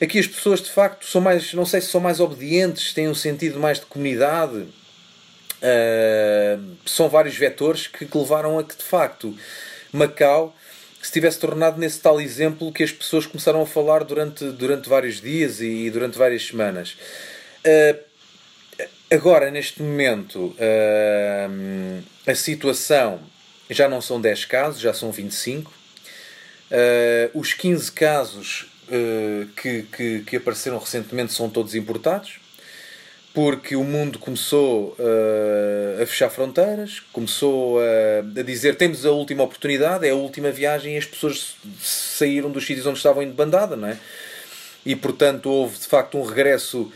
aqui 0.00 0.18
as 0.18 0.28
pessoas 0.28 0.62
de 0.62 0.70
facto 0.70 1.04
são 1.06 1.20
mais, 1.20 1.52
não 1.54 1.66
sei 1.66 1.80
se 1.80 1.88
são 1.88 2.00
mais 2.00 2.20
obedientes, 2.20 2.92
têm 2.92 3.08
um 3.08 3.14
sentido 3.14 3.58
mais 3.58 3.80
de 3.80 3.86
comunidade. 3.86 4.58
Uh, 5.60 6.76
são 6.86 7.08
vários 7.08 7.36
vetores 7.36 7.86
que, 7.88 8.04
que 8.06 8.18
levaram 8.18 8.58
a 8.58 8.64
que 8.64 8.76
de 8.76 8.84
facto 8.84 9.36
Macau 9.92 10.54
se 11.06 11.12
tivesse 11.12 11.38
tornado 11.38 11.78
nesse 11.78 12.00
tal 12.00 12.20
exemplo 12.20 12.72
que 12.72 12.82
as 12.82 12.92
pessoas 12.92 13.26
começaram 13.26 13.60
a 13.62 13.66
falar 13.66 14.04
durante, 14.04 14.44
durante 14.52 14.88
vários 14.88 15.20
dias 15.20 15.60
e, 15.60 15.86
e 15.86 15.90
durante 15.90 16.18
várias 16.18 16.46
semanas. 16.46 16.96
Uh, 17.66 18.14
Agora, 19.14 19.48
neste 19.48 19.80
momento, 19.80 20.56
uh, 20.58 22.04
a 22.26 22.34
situação 22.34 23.20
já 23.70 23.88
não 23.88 24.00
são 24.00 24.20
10 24.20 24.44
casos, 24.46 24.80
já 24.80 24.92
são 24.92 25.12
25. 25.12 25.70
Uh, 25.70 27.38
os 27.38 27.54
15 27.54 27.92
casos 27.92 28.66
que, 29.56 29.82
que, 29.96 30.20
que, 30.26 30.36
apareceram 30.36 30.78
recentemente 30.78 31.32
são 31.32 31.48
todos 31.48 31.74
importados, 31.74 32.38
porque 33.34 33.74
o 33.74 33.82
mundo 33.82 34.18
começou 34.20 34.96
uh, 34.96 36.00
a 36.00 36.06
fechar 36.06 36.30
fronteiras, 36.30 37.00
começou 37.12 37.80
a, 37.80 38.40
a, 38.40 38.42
dizer 38.42 38.76
temos 38.76 39.04
a 39.04 39.10
última 39.10 39.42
oportunidade, 39.42 40.06
é 40.06 40.10
a 40.10 40.14
última 40.14 40.52
viagem 40.52 40.94
e 40.94 40.98
as 40.98 41.04
pessoas 41.04 41.56
saíram 41.82 42.48
dos 42.48 42.64
sítios 42.64 42.86
onde 42.86 42.98
estavam 42.98 43.24
indo 43.24 43.34
bandada, 43.34 43.74
não 43.74 43.88
é? 43.88 43.98
E 44.86 44.94
portanto 44.94 45.50
houve 45.50 45.76
de 45.78 45.86
facto 45.86 46.16
um 46.16 46.22
regresso 46.22 46.92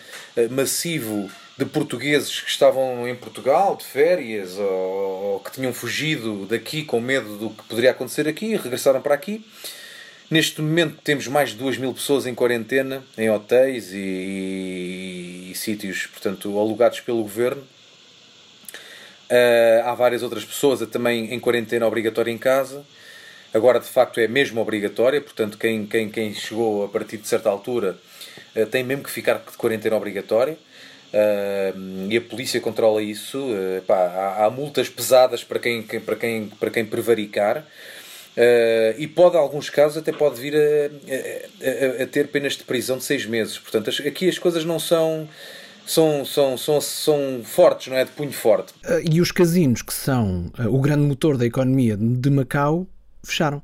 massivo 0.51 1.29
de 1.59 1.65
portugueses 1.65 2.41
que 2.41 2.51
estavam 2.51 3.09
em 3.09 3.17
Portugal 3.17 3.75
de 3.75 3.85
férias 3.85 4.57
ou, 4.57 4.65
ou, 4.65 5.41
que 5.41 5.51
tinham 5.51 5.73
fugido 5.73 6.47
daqui 6.47 6.85
com 6.85 7.01
medo 7.01 7.37
do 7.37 7.51
que 7.51 7.65
poderia 7.65 7.91
acontecer 7.91 8.29
aqui 8.29 8.53
e 8.53 8.57
regressaram 8.57 9.01
para 9.01 9.15
aqui. 9.15 9.45
Neste 10.31 10.61
momento 10.61 10.99
temos 11.03 11.27
mais 11.27 11.51
de 11.51 11.57
2 11.57 11.79
mil 11.79 11.95
pessoas 11.95 12.27
em 12.27 12.35
quarentena, 12.35 13.03
em 13.17 13.31
hotéis 13.31 13.95
e, 13.95 13.97
e, 13.97 15.51
e 15.51 15.55
sítios, 15.55 16.07
portanto, 16.07 16.59
alugados 16.59 17.01
pelo 17.01 17.23
governo. 17.23 17.63
Uh, 19.31 19.85
há 19.87 19.95
várias 19.95 20.23
outras 20.23 20.45
pessoas 20.45 20.87
também 20.89 21.33
em 21.33 21.41
quarentena 21.41 21.87
obrigatória 21.87 22.31
em 22.31 22.37
casa. 22.37 22.85
Agora, 23.55 23.81
de 23.81 23.87
facto, 23.87 24.21
é 24.21 24.29
mesmo 24.29 24.61
obrigatória, 24.61 25.19
portanto, 25.19 25.57
quem, 25.57 25.87
quem, 25.87 26.11
quem 26.11 26.35
chegou 26.35 26.85
a 26.85 26.89
partir 26.89 27.17
de 27.17 27.27
certa 27.27 27.49
altura 27.49 27.97
uh, 28.55 28.67
tem 28.67 28.85
mesmo 28.85 29.05
que 29.05 29.11
ficar 29.11 29.39
de 29.39 29.57
quarentena 29.57 29.97
obrigatória. 29.97 30.59
Uh, 31.11 32.07
e 32.11 32.19
a 32.19 32.21
polícia 32.21 32.61
controla 32.61 33.03
isso. 33.03 33.49
Pá, 33.87 33.97
há, 33.97 34.45
há, 34.45 34.51
multas 34.51 34.91
pesadas 34.91 35.43
para 35.43 35.59
quem, 35.59 35.83
para 35.83 36.17
quem, 36.17 36.49
para 36.49 36.71
quem 36.71 36.85
prevaricar. 36.85 37.65
Uh, 38.39 38.95
e 38.97 39.09
pode, 39.09 39.35
em 39.35 39.41
alguns 39.41 39.69
casos, 39.69 39.99
até 39.99 40.13
pode 40.13 40.41
vir 40.41 40.55
a, 40.55 42.01
a, 42.01 42.05
a, 42.05 42.07
ter 42.07 42.29
penas 42.29 42.53
de 42.53 42.63
prisão 42.63 42.97
de 42.97 43.03
seis 43.03 43.27
meses. 43.27 43.59
Portanto, 43.59 43.91
as, 43.91 43.99
aqui 43.99 44.29
as 44.29 44.39
coisas 44.39 44.65
não 44.65 44.79
são, 44.79 45.29
são, 45.85 46.25
são, 46.25 46.57
são, 46.57 46.81
são 46.81 47.41
fortes, 47.43 47.89
não 47.89 47.97
é? 47.97 48.05
De 48.05 48.13
punho 48.13 48.31
forte. 48.31 48.73
e 49.11 49.21
os 49.21 49.33
casinos, 49.33 49.83
que 49.83 49.93
são 49.93 50.53
o 50.71 50.81
grande 50.81 51.03
motor 51.03 51.37
da 51.37 51.45
economia 51.45 51.97
de 51.97 52.31
Macau, 52.31 52.87
fecharam. 53.25 53.61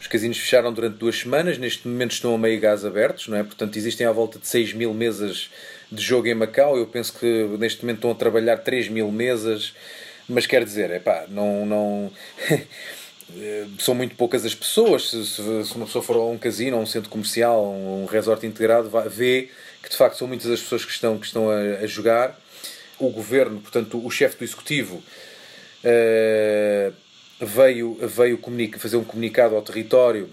Os 0.00 0.08
casinos 0.08 0.38
fecharam 0.38 0.72
durante 0.72 0.96
duas 0.96 1.16
semanas, 1.16 1.56
neste 1.56 1.86
momento 1.86 2.10
estão 2.10 2.34
a 2.34 2.38
meio 2.38 2.58
gás 2.58 2.84
abertos, 2.84 3.28
não 3.28 3.36
é? 3.36 3.44
Portanto, 3.44 3.76
existem 3.76 4.08
à 4.08 4.10
volta 4.10 4.40
de 4.40 4.46
6 4.48 4.72
mil 4.72 4.92
mesas 4.92 5.50
de 5.92 6.02
jogo 6.02 6.26
em 6.26 6.34
Macau. 6.34 6.76
Eu 6.76 6.86
penso 6.86 7.16
que 7.16 7.44
neste 7.60 7.82
momento 7.82 7.98
estão 7.98 8.10
a 8.10 8.14
trabalhar 8.16 8.56
3 8.56 8.88
mil 8.88 9.12
mesas, 9.12 9.72
mas 10.28 10.46
quer 10.46 10.64
dizer, 10.64 10.90
é 10.90 10.98
pá, 10.98 11.26
não. 11.28 11.64
não 11.64 12.12
são 13.78 13.94
muito 13.94 14.14
poucas 14.14 14.44
as 14.44 14.54
pessoas. 14.54 15.10
Se, 15.10 15.24
se, 15.24 15.40
uma 15.74 15.86
pessoa 15.86 16.02
for 16.02 16.16
a 16.16 16.24
um 16.24 16.38
casino, 16.38 16.76
a 16.76 16.80
um 16.80 16.86
centro 16.86 17.10
comercial, 17.10 17.64
a 17.64 17.68
um 17.68 18.06
resort 18.06 18.46
integrado, 18.46 18.88
vai, 18.88 19.08
vê 19.08 19.50
que 19.82 19.88
de 19.88 19.96
facto 19.96 20.16
são 20.16 20.28
muitas 20.28 20.50
as 20.50 20.60
pessoas 20.60 20.84
que 20.84 20.92
estão, 20.92 21.18
que 21.18 21.26
estão 21.26 21.50
a, 21.50 21.56
a 21.82 21.86
jogar. 21.86 22.38
O 22.98 23.10
governo, 23.10 23.60
portanto, 23.60 24.04
o 24.04 24.10
chefe 24.10 24.36
do 24.36 24.44
executivo, 24.44 25.02
uh, 25.84 26.92
veio, 27.40 27.98
veio 28.02 28.38
fazer 28.78 28.96
um 28.96 29.04
comunicado 29.04 29.56
ao 29.56 29.62
território 29.62 30.28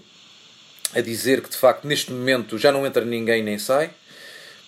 a 0.94 1.00
dizer 1.00 1.42
que 1.42 1.50
de 1.50 1.56
facto 1.56 1.86
neste 1.86 2.12
momento 2.12 2.58
já 2.58 2.72
não 2.72 2.86
entra 2.86 3.04
ninguém 3.04 3.42
nem 3.42 3.58
sai. 3.58 3.90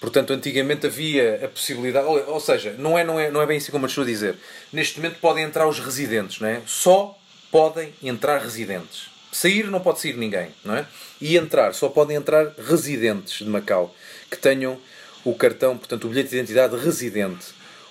Portanto, 0.01 0.33
antigamente 0.33 0.87
havia 0.87 1.45
a 1.45 1.49
possibilidade, 1.49 2.07
ou, 2.07 2.41
seja, 2.41 2.75
não 2.79 2.99
é, 2.99 3.05
não, 3.05 3.21
é, 3.21 3.31
não 3.31 3.43
é 3.43 3.47
bem 3.47 3.59
assim 3.59 3.71
como 3.71 3.85
eu 3.85 3.89
estou 3.89 4.03
a 4.03 4.07
dizer. 4.07 4.35
Neste 4.73 4.99
momento 4.99 5.19
podem 5.21 5.45
entrar 5.45 5.69
os 5.69 5.79
residentes, 5.79 6.41
não 6.41 6.49
é? 6.49 6.63
Só 6.67 7.20
podem 7.51 7.93
entrar 8.03 8.39
residentes. 8.39 9.09
Sair 9.33 9.71
não 9.71 9.81
pode 9.81 10.01
sair 10.01 10.17
ninguém, 10.17 10.49
não 10.65 10.77
é? 10.77 10.87
E 11.21 11.37
entrar, 11.37 11.73
só 11.73 11.89
podem 11.89 12.17
entrar 12.17 12.53
residentes 12.59 13.39
de 13.39 13.45
Macau 13.45 13.95
que 14.31 14.37
tenham 14.37 14.79
o 15.25 15.35
cartão, 15.35 15.77
portanto, 15.77 16.05
o 16.05 16.09
bilhete 16.09 16.31
de 16.31 16.37
identidade 16.37 16.77
residente. 16.77 17.47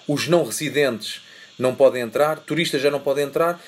Os 0.08 0.28
não 0.28 0.44
residentes 0.44 1.22
não 1.58 1.76
podem 1.76 2.02
entrar, 2.02 2.40
turistas 2.40 2.82
já 2.82 2.90
não 2.90 3.00
podem 3.00 3.26
entrar. 3.26 3.62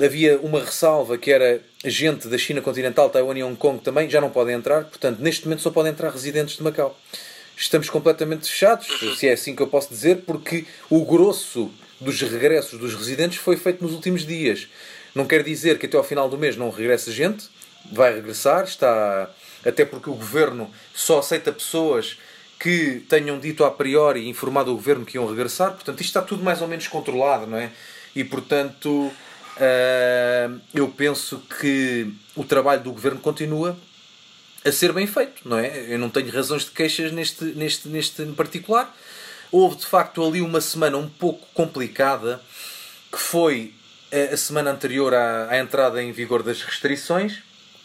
Havia 0.00 0.38
uma 0.38 0.60
ressalva 0.60 1.18
que 1.18 1.30
era 1.30 1.60
gente 1.84 2.28
da 2.28 2.38
China 2.38 2.62
continental, 2.62 3.10
Taiwan 3.10 3.36
e 3.36 3.42
Hong 3.42 3.56
Kong 3.56 3.82
também 3.82 4.08
já 4.08 4.20
não 4.20 4.30
podem 4.30 4.54
entrar, 4.54 4.84
portanto, 4.84 5.20
neste 5.20 5.44
momento 5.44 5.62
só 5.62 5.70
podem 5.70 5.92
entrar 5.92 6.10
residentes 6.10 6.56
de 6.56 6.62
Macau. 6.62 6.98
Estamos 7.54 7.90
completamente 7.90 8.48
fechados, 8.48 8.88
se 9.18 9.28
é 9.28 9.32
assim 9.32 9.54
que 9.54 9.62
eu 9.62 9.66
posso 9.66 9.90
dizer, 9.90 10.22
porque 10.26 10.64
o 10.88 11.04
grosso 11.04 11.70
dos 12.00 12.20
regressos 12.20 12.78
dos 12.78 12.94
residentes 12.94 13.38
foi 13.38 13.56
feito 13.56 13.82
nos 13.82 13.92
últimos 13.92 14.26
dias. 14.26 14.68
Não 15.14 15.26
quer 15.26 15.42
dizer 15.42 15.78
que 15.78 15.86
até 15.86 15.96
ao 15.96 16.04
final 16.04 16.28
do 16.28 16.38
mês 16.38 16.56
não 16.56 16.70
regresse 16.70 17.12
gente, 17.12 17.48
vai 17.90 18.14
regressar, 18.14 18.64
está 18.64 19.28
até 19.64 19.84
porque 19.84 20.10
o 20.10 20.14
governo 20.14 20.70
só 20.94 21.18
aceita 21.18 21.52
pessoas 21.52 22.18
que 22.58 23.04
tenham 23.08 23.38
dito 23.38 23.64
a 23.64 23.70
priori, 23.70 24.28
informado 24.28 24.70
o 24.70 24.74
governo 24.74 25.04
que 25.04 25.16
iam 25.16 25.26
regressar, 25.26 25.72
portanto, 25.72 26.00
isto 26.00 26.10
está 26.10 26.22
tudo 26.22 26.44
mais 26.44 26.62
ou 26.62 26.68
menos 26.68 26.86
controlado, 26.86 27.46
não 27.46 27.58
é? 27.58 27.70
E 28.14 28.22
portanto, 28.22 28.88
uh, 28.88 30.60
eu 30.72 30.88
penso 30.88 31.42
que 31.60 32.12
o 32.36 32.44
trabalho 32.44 32.82
do 32.82 32.92
governo 32.92 33.20
continua 33.20 33.76
a 34.64 34.70
ser 34.70 34.92
bem 34.92 35.06
feito, 35.06 35.48
não 35.48 35.58
é? 35.58 35.86
Eu 35.88 35.98
não 35.98 36.08
tenho 36.08 36.30
razões 36.30 36.64
de 36.64 36.70
queixas 36.70 37.10
neste, 37.10 37.44
neste, 37.44 37.88
neste 37.88 38.24
particular. 38.26 38.94
Houve 39.50 39.76
de 39.76 39.86
facto 39.86 40.24
ali 40.24 40.40
uma 40.40 40.60
semana 40.60 40.96
um 40.96 41.08
pouco 41.08 41.46
complicada, 41.52 42.40
que 43.10 43.18
foi 43.18 43.74
a 44.32 44.36
semana 44.36 44.70
anterior 44.70 45.14
à, 45.14 45.48
à 45.50 45.58
entrada 45.58 46.02
em 46.02 46.12
vigor 46.12 46.42
das 46.42 46.62
restrições, 46.62 47.38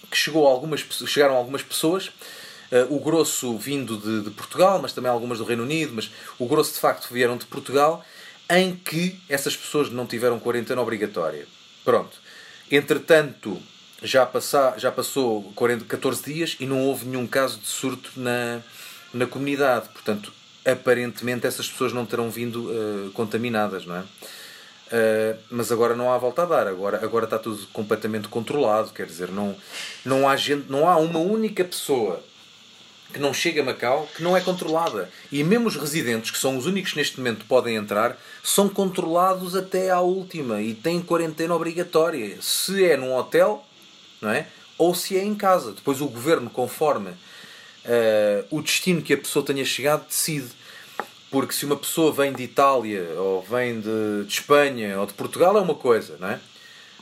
que 0.10 0.17
chegou 0.17 0.48
algumas, 0.48 0.86
chegaram 1.05 1.36
algumas 1.36 1.62
pessoas, 1.62 2.07
uh, 2.07 2.96
o 2.96 3.00
grosso 3.00 3.57
vindo 3.57 3.98
de, 3.98 4.24
de, 4.24 4.31
Portugal, 4.31 4.79
mas 4.81 4.93
também 4.93 5.12
algumas 5.12 5.38
do 5.38 5.43
Reino 5.43 5.63
Unido, 5.63 5.93
mas 5.93 6.12
o 6.38 6.46
grosso 6.46 6.74
de 6.74 6.79
facto 6.79 7.13
vieram 7.13 7.38
de 7.38 7.46
Portugal, 7.46 8.05
em 8.50 8.75
que 8.75 9.19
essas 9.27 9.55
pessoas 9.55 9.89
não 9.89 10.05
tiveram 10.05 10.39
quarentena 10.39 10.81
obrigatória. 10.81 11.46
Pronto. 11.84 12.17
Entretanto, 12.72 13.62
já, 14.01 14.25
passa, 14.25 14.75
já 14.77 14.91
passou 14.91 15.51
40, 15.55 15.86
14 15.86 16.24
dias 16.24 16.57
e 16.60 16.65
não 16.65 16.84
houve 16.84 17.05
nenhum 17.05 17.27
caso 17.27 17.60
de 17.60 17.67
surto 17.67 18.12
na, 18.15 18.62
na 19.13 19.25
comunidade. 19.25 19.89
Portanto, 19.89 20.31
aparentemente 20.65 21.48
essas 21.48 21.69
pessoas 21.69 21.93
não 21.93 22.05
terão 22.05 22.29
vindo 22.29 22.69
uh, 22.69 23.12
contaminadas, 23.12 23.86
não 23.86 23.96
é? 23.96 24.03
Uh, 24.88 25.38
mas 25.50 25.72
agora 25.72 25.96
não 25.96 26.12
há 26.12 26.17
volta 26.17 26.44
a 26.44 26.46
dar, 26.46 26.67
agora, 26.67 27.03
agora 27.03 27.25
está 27.25 27.38
tudo 27.38 27.67
completamente 27.74 28.29
controlado, 28.29 28.91
quer 28.91 29.06
dizer, 29.06 29.29
não, 29.29 29.53
não, 30.06 30.29
há 30.29 30.36
gente, 30.38 30.72
não 30.72 30.88
há 30.88 30.96
uma 30.96 31.20
única 31.20 31.63
pessoa 31.65 32.24
que 33.13 33.20
não 33.20 33.34
chega 33.34 33.62
a 33.62 33.65
Macau 33.65 34.08
que 34.15 34.24
não 34.24 34.36
é 34.36 34.41
controlada. 34.41 35.10
E 35.32 35.44
mesmo 35.44 35.67
os 35.67 35.75
residentes, 35.75 36.32
que 36.32 36.38
são 36.38 36.58
os 36.58 36.65
únicos 36.65 36.96
neste 36.96 37.17
momento 37.17 37.46
podem 37.46 37.75
entrar, 37.75 38.17
são 38.44 38.67
controlados 38.70 39.56
até 39.56 39.89
à 39.89 40.00
última 40.00 40.62
e 40.62 40.74
têm 40.74 41.01
quarentena 41.01 41.56
obrigatória. 41.56 42.38
Se 42.41 42.84
é 42.86 42.98
num 42.98 43.13
hotel, 43.13 43.65
não 44.22 44.29
é? 44.29 44.48
Ou 44.77 44.94
se 44.94 45.17
é 45.17 45.24
em 45.24 45.36
casa. 45.36 45.72
Depois 45.72 46.01
o 46.01 46.08
governo, 46.08 46.50
conforme 46.50 47.10
uh, 47.10 48.46
o 48.51 48.62
destino 48.62 49.01
que 49.01 49.13
a 49.13 49.17
pessoa 49.17 49.44
tenha 49.44 49.65
chegado, 49.65 50.06
decide. 50.08 50.50
Porque 51.29 51.53
se 51.53 51.65
uma 51.65 51.75
pessoa 51.75 52.12
vem 52.12 52.31
de 52.31 52.43
Itália, 52.43 53.03
ou 53.17 53.41
vem 53.41 53.81
de, 53.81 54.24
de 54.25 54.34
Espanha, 54.34 55.00
ou 55.00 55.05
de 55.05 55.13
Portugal, 55.13 55.57
é 55.57 55.62
uma 55.62 55.75
coisa, 55.75 56.17
não 56.19 56.29
é? 56.29 56.39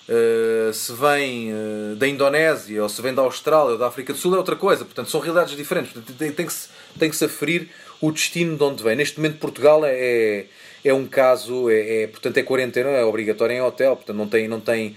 Uh, 0.08 0.72
se 0.72 0.94
vem 0.94 1.52
uh, 1.52 1.96
da 1.96 2.08
Indonésia, 2.08 2.82
ou 2.82 2.90
se 2.90 3.02
vem 3.02 3.14
da 3.14 3.24
Austrália, 3.24 3.72
ou 3.72 3.78
da 3.78 3.88
África 3.88 4.14
do 4.14 4.20
Sul, 4.20 4.36
é 4.36 4.38
outra 4.38 4.56
coisa. 4.56 4.86
Portanto, 4.86 5.10
são 5.10 5.20
realidades 5.20 5.56
diferentes. 5.56 5.94
Portanto, 5.94 6.16
tem, 6.18 6.32
tem, 6.32 6.46
que 6.46 6.54
se, 6.54 6.70
tem 6.98 7.10
que 7.10 7.16
se 7.16 7.26
aferir 7.26 7.70
o 8.00 8.12
destino 8.12 8.56
de 8.56 8.64
onde 8.64 8.84
vem. 8.84 8.96
Neste 8.96 9.18
momento, 9.18 9.40
Portugal 9.40 9.84
é, 9.84 9.94
é, 9.94 10.46
é 10.84 10.94
um 10.94 11.08
caso, 11.08 11.70
é, 11.70 12.04
é, 12.04 12.08
portanto, 12.08 12.38
é 12.38 12.44
quarentena, 12.44 12.90
é 12.90 13.04
obrigatório 13.04 13.56
em 13.56 13.62
hotel, 13.62 13.96
portanto, 13.96 14.18
não 14.18 14.28
tem. 14.28 14.48
Não 14.48 14.60
tem 14.60 14.96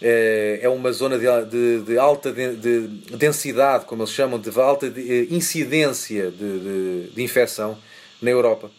é, 0.00 0.60
é 0.62 0.68
uma 0.68 0.92
zona 0.92 1.18
de, 1.18 1.26
de, 1.46 1.80
de 1.80 1.98
alta 1.98 2.30
de, 2.30 2.54
de, 2.56 3.16
densidade, 3.16 3.86
como 3.86 4.02
eles 4.02 4.12
chamam, 4.12 4.38
de 4.38 4.50
alta 4.60 4.86
eh, 4.86 5.26
incidência 5.30 6.30
de 6.30 7.22
infecção 7.22 7.78
na 8.20 8.30
Europa. 8.30 8.70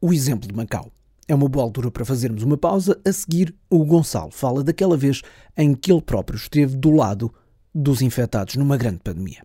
O 0.00 0.12
exemplo 0.12 0.48
de 0.48 0.54
Macau. 0.54 0.90
É 1.28 1.34
uma 1.34 1.48
boa 1.48 1.64
altura 1.64 1.90
para 1.90 2.04
fazermos 2.04 2.42
uma 2.42 2.56
pausa. 2.56 3.00
A 3.04 3.12
seguir, 3.12 3.54
o 3.68 3.84
Gonçalo 3.84 4.30
fala 4.30 4.62
daquela 4.62 4.96
vez 4.96 5.22
em 5.56 5.74
que 5.74 5.90
ele 5.90 6.00
próprio 6.02 6.36
esteve 6.36 6.76
do 6.76 6.92
lado 6.92 7.32
dos 7.74 8.00
infectados 8.00 8.54
numa 8.56 8.76
grande 8.76 9.00
pandemia. 9.00 9.42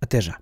Até 0.00 0.20
já. 0.20 0.38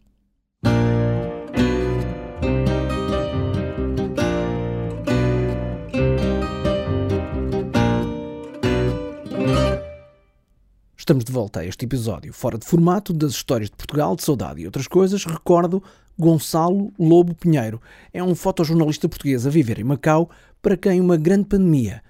Estamos 10.95 11.25
de 11.25 11.31
volta 11.31 11.61
a 11.61 11.65
este 11.65 11.85
episódio 11.85 12.31
fora 12.31 12.59
de 12.59 12.65
formato 12.65 13.11
das 13.11 13.31
histórias 13.31 13.71
de 13.71 13.75
Portugal, 13.75 14.15
de 14.15 14.23
saudade 14.23 14.61
e 14.61 14.65
outras 14.67 14.87
coisas. 14.87 15.25
Recordo 15.25 15.83
Gonçalo 16.17 16.93
Lobo 16.99 17.33
Pinheiro. 17.33 17.81
É 18.13 18.23
um 18.23 18.35
fotojornalista 18.35 19.09
português 19.09 19.47
a 19.47 19.49
viver 19.49 19.79
em 19.79 19.83
Macau, 19.83 20.29
para 20.61 20.77
quem 20.77 21.01
uma 21.01 21.17
grande 21.17 21.45
pandemia 21.45 22.03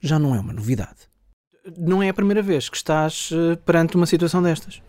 já 0.00 0.18
não 0.18 0.34
é 0.34 0.40
uma 0.40 0.54
novidade 0.54 1.11
não 1.78 2.02
é 2.02 2.08
a 2.08 2.14
primeira 2.14 2.42
vez 2.42 2.68
que 2.68 2.76
estás 2.76 3.30
eh, 3.32 3.56
perante 3.64 3.94
uma 3.96 4.06
situação 4.06 4.42
destas. 4.42 4.82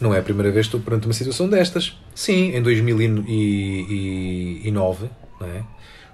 Não 0.00 0.14
é 0.14 0.18
a 0.18 0.22
primeira 0.22 0.52
vez 0.52 0.66
que 0.66 0.76
estou 0.76 0.80
perante 0.80 1.06
uma 1.06 1.14
situação 1.14 1.48
destas. 1.48 1.98
Sim, 2.14 2.54
em 2.54 2.62
2009, 2.62 5.08
é? 5.40 5.62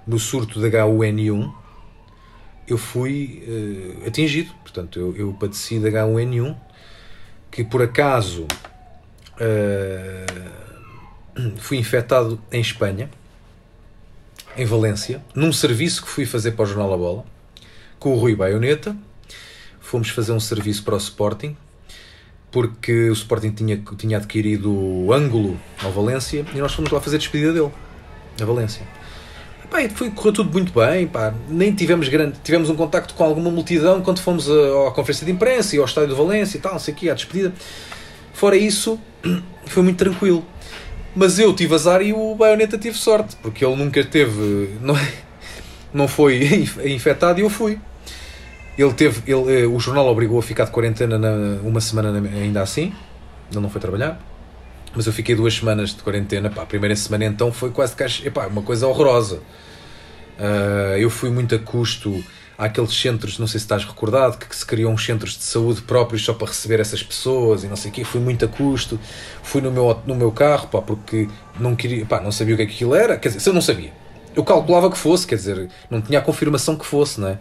no 0.07 0.17
surto 0.17 0.61
da 0.61 0.69
H1N1, 0.69 1.53
eu 2.65 2.77
fui 2.77 3.43
uh, 3.45 4.07
atingido. 4.07 4.53
Portanto, 4.61 4.97
eu, 4.97 5.13
eu 5.17 5.33
padeci 5.33 5.79
da 5.79 5.89
H1N1, 5.89 6.55
que 7.51 7.65
por 7.65 7.81
acaso 7.81 8.47
uh, 9.35 10.39
fui 11.59 11.77
infectado 11.77 12.39
em 12.53 12.61
Espanha, 12.61 13.09
em 14.55 14.65
Valência, 14.65 15.21
num 15.35 15.51
serviço 15.51 16.03
que 16.03 16.09
fui 16.09 16.25
fazer 16.25 16.51
para 16.51 16.63
o 16.63 16.65
Jornal 16.65 16.93
A 16.93 16.97
Bola, 16.97 17.25
com 17.99 18.13
o 18.13 18.17
Rui 18.17 18.33
Baioneta 18.33 18.95
fomos 19.93 20.09
fazer 20.09 20.31
um 20.31 20.39
serviço 20.39 20.81
para 20.81 20.95
o 20.95 20.97
Sporting, 20.97 21.55
porque 22.51 23.11
o 23.11 23.13
Sporting 23.13 23.51
tinha, 23.51 23.79
tinha 23.95 24.17
adquirido 24.17 24.73
o 24.73 25.13
ângulo 25.13 25.55
ao 25.83 25.91
Valência 25.91 26.43
e 26.51 26.57
nós 26.57 26.73
fomos 26.73 26.89
lá 26.89 26.99
fazer 26.99 27.17
a 27.17 27.19
despedida 27.19 27.53
dele, 27.53 27.71
a 28.41 28.43
Valência. 28.43 28.81
Pá, 29.69 29.77
foi, 29.93 30.09
correu 30.09 30.33
tudo 30.33 30.51
muito 30.51 30.73
bem, 30.73 31.05
pá, 31.05 31.31
nem 31.47 31.71
tivemos 31.75 32.09
grande, 32.09 32.39
tivemos 32.43 32.71
um 32.71 32.75
contacto 32.75 33.13
com 33.13 33.23
alguma 33.23 33.51
multidão 33.51 34.01
quando 34.01 34.19
fomos 34.19 34.49
à, 34.49 34.87
à 34.87 34.91
conferência 34.91 35.27
de 35.27 35.31
imprensa 35.31 35.75
e 35.75 35.79
ao 35.79 35.85
estádio 35.85 36.09
do 36.09 36.15
Valência 36.15 36.57
e 36.57 36.59
tal, 36.59 36.71
não 36.71 36.79
sei 36.79 36.95
o 36.99 37.11
à 37.11 37.13
despedida. 37.13 37.53
Fora 38.33 38.57
isso, 38.57 38.99
foi 39.67 39.83
muito 39.83 39.97
tranquilo. 39.97 40.43
Mas 41.15 41.37
eu 41.37 41.53
tive 41.53 41.75
azar 41.75 42.01
e 42.01 42.13
o 42.13 42.33
Baioneta 42.33 42.79
teve 42.79 42.97
sorte, 42.97 43.35
porque 43.43 43.63
ele 43.63 43.75
nunca 43.75 44.03
teve, 44.03 44.71
não, 44.81 44.97
é, 44.97 45.13
não 45.93 46.07
foi 46.07 46.65
infectado 46.83 47.39
e 47.39 47.43
eu 47.43 47.49
fui. 47.51 47.77
Ele 48.77 48.93
teve, 48.93 49.21
ele, 49.31 49.61
eh, 49.61 49.67
o 49.67 49.79
jornal 49.79 50.07
obrigou 50.07 50.39
a 50.39 50.41
ficar 50.41 50.65
de 50.65 50.71
quarentena 50.71 51.17
na, 51.17 51.61
uma 51.61 51.79
semana 51.79 52.11
ainda 52.35 52.61
assim. 52.61 52.93
Ele 53.51 53.61
não 53.61 53.69
foi 53.69 53.79
trabalhar. 53.79 54.19
Mas 54.95 55.05
eu 55.07 55.13
fiquei 55.13 55.35
duas 55.35 55.53
semanas 55.53 55.91
de 55.91 56.01
quarentena. 56.01 56.49
Pá, 56.49 56.63
a 56.63 56.65
primeira 56.65 56.95
semana 56.95 57.25
então 57.25 57.51
foi 57.51 57.69
quase 57.71 57.95
que 57.95 58.03
epá, 58.27 58.47
uma 58.47 58.61
coisa 58.61 58.87
horrorosa. 58.87 59.41
Uh, 60.39 60.97
eu 60.97 61.09
fui 61.09 61.29
muito 61.29 61.53
a 61.53 61.59
custo 61.59 62.23
há 62.57 62.65
aqueles 62.65 62.93
centros, 62.93 63.39
não 63.39 63.47
sei 63.47 63.59
se 63.59 63.65
estás 63.65 63.83
recordado, 63.83 64.37
que, 64.37 64.47
que 64.47 64.55
se 64.55 64.65
criam 64.65 64.91
uns 64.91 65.05
centros 65.05 65.37
de 65.37 65.43
saúde 65.43 65.81
próprios 65.81 66.23
só 66.23 66.33
para 66.33 66.47
receber 66.47 66.79
essas 66.79 67.03
pessoas 67.03 67.63
e 67.63 67.67
não 67.67 67.75
sei 67.75 67.91
o 67.91 67.93
quê. 67.93 68.03
Fui 68.03 68.21
muito 68.21 68.45
a 68.45 68.47
custo, 68.47 68.99
fui 69.41 69.61
no 69.61 69.71
meu, 69.71 69.99
no 70.05 70.15
meu 70.15 70.31
carro, 70.31 70.67
pá, 70.67 70.81
porque 70.81 71.27
não 71.59 71.75
queria, 71.75 72.05
pá, 72.05 72.19
não 72.21 72.31
sabia 72.31 72.53
o 72.53 72.57
que 72.57 72.63
é 72.63 72.65
que 72.65 72.73
aquilo 72.73 72.95
era. 72.95 73.17
Quer 73.17 73.29
dizer, 73.29 73.39
se 73.39 73.49
eu 73.49 73.53
não 73.53 73.61
sabia, 73.61 73.91
eu 74.35 74.43
calculava 74.43 74.89
que 74.89 74.97
fosse, 74.97 75.27
quer 75.27 75.35
dizer, 75.35 75.69
não 75.89 76.01
tinha 76.01 76.19
a 76.19 76.21
confirmação 76.21 76.75
que 76.75 76.85
fosse, 76.85 77.19
não 77.19 77.29
é? 77.29 77.39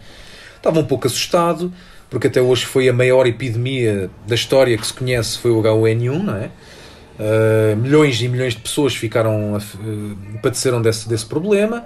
Estava 0.62 0.78
um 0.78 0.84
pouco 0.84 1.08
assustado, 1.08 1.72
porque 2.08 2.28
até 2.28 2.40
hoje 2.40 2.64
foi 2.64 2.88
a 2.88 2.92
maior 2.92 3.26
epidemia 3.26 4.08
da 4.26 4.36
história 4.36 4.78
que 4.78 4.86
se 4.86 4.92
conhece, 4.92 5.38
foi 5.38 5.50
o 5.50 5.60
H1N1, 5.60 6.22
não 6.22 6.36
é? 6.36 6.50
Uh, 7.18 7.76
milhões 7.76 8.22
e 8.22 8.28
milhões 8.28 8.54
de 8.54 8.60
pessoas 8.60 8.94
ficaram, 8.94 9.56
uh, 9.56 10.38
padeceram 10.40 10.80
desse, 10.80 11.08
desse 11.08 11.26
problema 11.26 11.84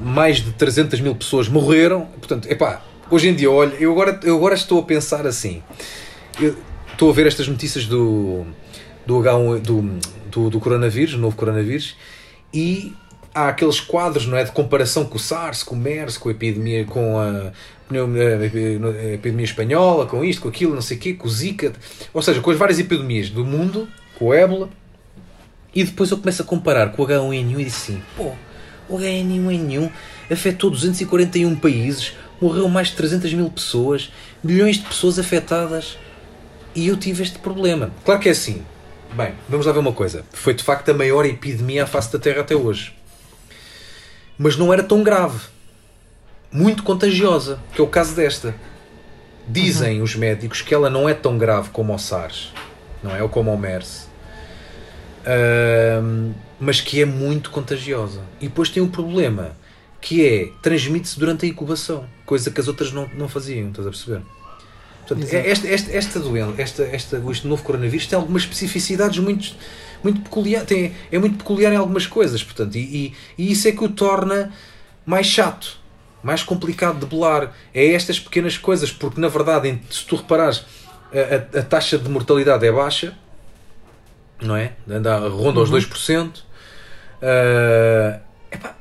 mais 0.00 0.38
de 0.38 0.52
300 0.52 1.00
mil 1.00 1.14
pessoas 1.14 1.48
morreram. 1.48 2.06
Portanto, 2.18 2.50
epá, 2.50 2.82
hoje 3.10 3.28
em 3.28 3.34
dia, 3.34 3.50
olha, 3.50 3.74
eu 3.76 3.92
agora, 3.92 4.18
eu 4.22 4.36
agora 4.36 4.54
estou 4.54 4.80
a 4.80 4.82
pensar 4.82 5.26
assim. 5.26 5.62
Eu 6.40 6.56
estou 6.90 7.10
a 7.10 7.12
ver 7.12 7.26
estas 7.26 7.48
notícias 7.48 7.86
do, 7.86 8.44
do, 9.06 9.18
H1, 9.18 9.60
do, 9.60 9.98
do, 10.30 10.50
do 10.50 10.60
coronavírus, 10.60 11.14
novo 11.14 11.36
coronavírus, 11.36 11.96
e 12.52 12.94
há 13.36 13.48
aqueles 13.48 13.78
quadros 13.78 14.26
não 14.26 14.38
é, 14.38 14.44
de 14.44 14.50
comparação 14.50 15.04
com 15.04 15.16
o 15.16 15.20
SARS, 15.20 15.62
com 15.62 15.74
o 15.74 15.78
MERS, 15.78 16.16
com 16.16 16.30
a 16.30 16.32
epidemia, 16.32 16.86
com 16.86 17.18
a, 17.18 17.52
a 17.90 19.12
epidemia 19.12 19.44
espanhola, 19.44 20.06
com 20.06 20.24
isto, 20.24 20.40
com 20.40 20.48
aquilo, 20.48 20.74
não 20.74 20.80
sei 20.80 20.96
o 20.96 21.00
quê, 21.00 21.12
com 21.12 21.28
o 21.28 21.30
Zika, 21.30 21.74
ou 22.14 22.22
seja, 22.22 22.40
com 22.40 22.50
as 22.50 22.56
várias 22.56 22.78
epidemias 22.78 23.28
do 23.28 23.44
mundo, 23.44 23.86
com 24.18 24.28
o 24.28 24.34
ébola, 24.34 24.70
e 25.74 25.84
depois 25.84 26.10
eu 26.10 26.16
começo 26.16 26.40
a 26.40 26.44
comparar 26.46 26.92
com 26.92 27.02
o 27.02 27.06
H1N1 27.06 27.60
e 27.60 27.64
disse 27.64 27.92
assim, 27.92 28.02
pô, 28.16 28.32
o 28.88 28.96
HN1N1 28.96 29.90
afetou 30.30 30.70
241 30.70 31.56
países, 31.56 32.14
morreu 32.40 32.66
mais 32.70 32.88
de 32.88 32.94
300 32.94 33.34
mil 33.34 33.50
pessoas, 33.50 34.10
milhões 34.42 34.76
de 34.78 34.86
pessoas 34.86 35.18
afetadas 35.18 35.98
e 36.74 36.88
eu 36.88 36.96
tive 36.96 37.22
este 37.22 37.38
problema. 37.38 37.90
Claro 38.02 38.18
que 38.18 38.30
é 38.30 38.32
assim. 38.32 38.62
Bem, 39.12 39.34
vamos 39.46 39.66
lá 39.66 39.72
ver 39.72 39.78
uma 39.78 39.92
coisa. 39.92 40.24
Foi 40.32 40.54
de 40.54 40.64
facto 40.64 40.88
a 40.88 40.94
maior 40.94 41.26
epidemia 41.26 41.84
à 41.84 41.86
face 41.86 42.10
da 42.10 42.18
Terra 42.18 42.40
até 42.40 42.56
hoje. 42.56 42.96
Mas 44.38 44.56
não 44.56 44.72
era 44.72 44.82
tão 44.82 45.02
grave. 45.02 45.40
Muito 46.50 46.82
contagiosa, 46.82 47.58
que 47.72 47.80
é 47.80 47.84
o 47.84 47.88
caso 47.88 48.14
desta. 48.14 48.54
Dizem 49.48 49.98
uhum. 49.98 50.04
os 50.04 50.14
médicos 50.16 50.62
que 50.62 50.74
ela 50.74 50.90
não 50.90 51.08
é 51.08 51.14
tão 51.14 51.38
grave 51.38 51.70
como 51.70 51.94
o 51.94 51.98
SARS, 51.98 52.52
não 53.02 53.14
é? 53.14 53.22
Ou 53.22 53.28
como 53.28 53.52
o 53.52 53.58
MERS. 53.58 54.08
Uh, 55.22 56.34
mas 56.58 56.80
que 56.80 57.00
é 57.00 57.04
muito 57.04 57.50
contagiosa. 57.50 58.20
E 58.40 58.48
depois 58.48 58.70
tem 58.70 58.82
um 58.82 58.88
problema, 58.88 59.52
que 60.00 60.26
é 60.26 60.52
transmite-se 60.62 61.18
durante 61.18 61.46
a 61.46 61.48
incubação, 61.48 62.04
coisa 62.24 62.50
que 62.50 62.60
as 62.60 62.68
outras 62.68 62.92
não, 62.92 63.08
não 63.14 63.28
faziam, 63.28 63.68
estás 63.68 63.86
a 63.86 63.90
perceber? 63.90 64.22
Portanto, 65.06 65.32
esta, 65.32 65.68
esta, 65.68 65.92
esta 65.92 66.18
doença, 66.18 66.54
esta, 66.60 66.82
esta, 66.82 67.22
este 67.30 67.46
novo 67.46 67.62
coronavírus 67.62 68.06
tem 68.06 68.18
algumas 68.18 68.42
especificidades 68.42 69.18
muito, 69.20 69.54
muito 70.02 70.20
peculiar, 70.20 70.64
tem, 70.64 70.94
é 71.12 71.18
muito 71.18 71.38
peculiar 71.38 71.72
em 71.72 71.76
algumas 71.76 72.06
coisas, 72.06 72.42
portanto, 72.42 72.74
e, 72.74 72.80
e, 72.80 73.14
e 73.38 73.52
isso 73.52 73.68
é 73.68 73.72
que 73.72 73.84
o 73.84 73.88
torna 73.88 74.52
mais 75.04 75.26
chato, 75.26 75.78
mais 76.22 76.42
complicado 76.42 76.98
de 76.98 77.06
bolar. 77.06 77.54
É 77.72 77.92
estas 77.92 78.18
pequenas 78.18 78.58
coisas, 78.58 78.90
porque 78.90 79.20
na 79.20 79.28
verdade, 79.28 79.80
se 79.88 80.04
tu 80.04 80.16
reparares, 80.16 80.64
a, 81.12 81.58
a, 81.58 81.60
a 81.60 81.62
taxa 81.62 81.96
de 81.96 82.08
mortalidade 82.08 82.66
é 82.66 82.72
baixa, 82.72 83.16
não 84.42 84.56
é? 84.56 84.72
Anda, 84.90 85.18
ronda 85.28 85.60
aos 85.60 85.70
uhum. 85.70 85.78
2%. 85.78 86.38
Uh, 87.22 88.20
epá, 88.50 88.76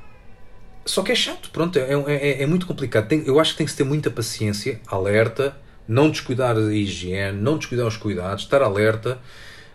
só 0.84 1.04
que 1.04 1.12
é 1.12 1.16
chato, 1.16 1.50
pronto, 1.52 1.78
é, 1.78 1.94
é, 2.08 2.44
é 2.44 2.46
muito 2.48 2.66
complicado. 2.66 3.08
Tem, 3.08 3.24
eu 3.28 3.40
acho 3.40 3.52
que 3.52 3.60
tem 3.60 3.66
que 3.66 3.72
se 3.72 3.78
ter 3.78 3.84
muita 3.84 4.10
paciência, 4.10 4.82
alerta, 4.88 5.56
não 5.88 6.10
descuidar 6.10 6.58
a 6.58 6.74
higiene, 6.74 7.40
não 7.40 7.58
descuidar 7.58 7.88
os 7.88 7.98
cuidados, 7.98 8.44
estar 8.44 8.62
alerta, 8.62 9.20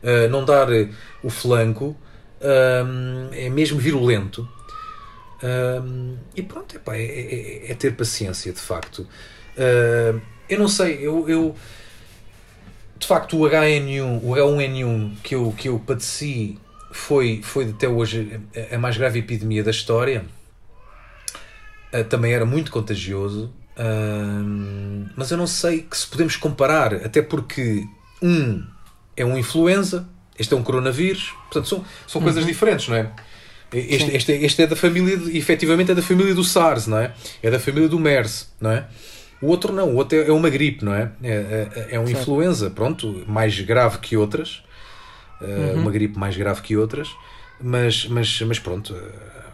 uh, 0.03 0.29
não 0.31 0.44
dar 0.44 0.68
o 1.23 1.31
flanco, 1.31 1.96
uh, 2.40 3.33
é 3.33 3.49
mesmo 3.49 3.79
virulento. 3.79 4.49
E 6.37 6.42
pronto, 6.42 6.77
epá, 6.77 6.94
é, 6.96 7.03
é, 7.03 7.70
é, 7.70 7.75
ter 7.75 7.96
paciência, 7.96 8.53
de 8.53 8.61
facto. 8.61 9.09
eu 10.49 10.59
não 10.59 10.68
sei, 10.68 10.99
eu, 11.01 11.27
eu 11.27 11.57
de 12.99 13.07
facto 13.07 13.38
o 13.38 13.49
HN1, 13.49 14.20
o 14.23 14.33
H1N1 14.33 15.16
que 15.23 15.35
eu, 15.35 15.55
que 15.57 15.68
eu 15.70 15.79
padeci 15.79 16.59
foi, 16.92 17.40
foi 17.42 17.70
até 17.70 17.88
hoje 17.88 18.38
a 18.70 18.77
mais 18.77 18.99
grave 18.99 19.20
epidemia 19.20 19.64
da 19.64 19.70
história. 19.70 20.27
Também 22.11 22.35
era 22.35 22.44
muito 22.44 22.70
contagioso. 22.70 23.51
Mas 25.16 25.31
eu 25.31 25.37
não 25.37 25.47
sei 25.47 25.83
que 25.83 25.97
se 25.97 26.07
podemos 26.07 26.37
comparar, 26.37 26.95
até 26.95 27.23
porque 27.23 27.87
um 28.23 28.64
é 29.16 29.25
um 29.25 29.37
influenza, 29.37 30.09
este 30.38 30.55
é 30.55 30.57
um 30.57 30.62
coronavírus, 30.62 31.35
portanto 31.45 31.69
são, 31.69 31.85
são 32.07 32.21
uhum. 32.21 32.25
coisas 32.25 32.47
diferentes, 32.47 32.88
não 32.88 32.97
é? 32.97 33.11
Este, 33.73 34.16
este, 34.16 34.33
este, 34.33 34.62
é 34.62 34.66
da 34.66 34.75
família, 34.75 35.16
efetivamente 35.37 35.93
é 35.93 35.95
da 35.95 36.03
família 36.03 36.35
do 36.35 36.43
SARS, 36.43 36.87
não 36.88 36.99
é? 36.99 37.14
É 37.43 37.51
da 37.51 37.61
família 37.61 37.88
do 37.88 38.01
MERS, 38.01 38.53
não 38.61 38.71
é? 38.71 38.88
O 39.40 39.47
outro 39.47 39.73
não, 39.73 39.90
o 39.90 39.97
outro 39.97 40.19
é, 40.19 40.27
é 40.27 40.33
uma 40.33 40.51
gripe, 40.51 40.85
não 40.85 40.93
é? 40.93 41.12
É, 41.23 41.31
é, 41.31 41.88
é 41.93 42.01
um 42.01 42.07
certo. 42.07 42.21
influenza, 42.21 42.71
pronto, 42.71 43.25
mais 43.29 43.59
grave 43.61 43.99
que 43.99 44.16
outras, 44.16 44.62
uhum. 45.40 45.83
uma 45.83 45.90
gripe 45.90 46.19
mais 46.19 46.37
grave 46.37 46.61
que 46.62 46.77
outras, 46.77 47.09
mas, 47.61 48.07
mas, 48.07 48.40
mas 48.43 48.59
pronto, 48.59 48.95
eh, 48.95 49.51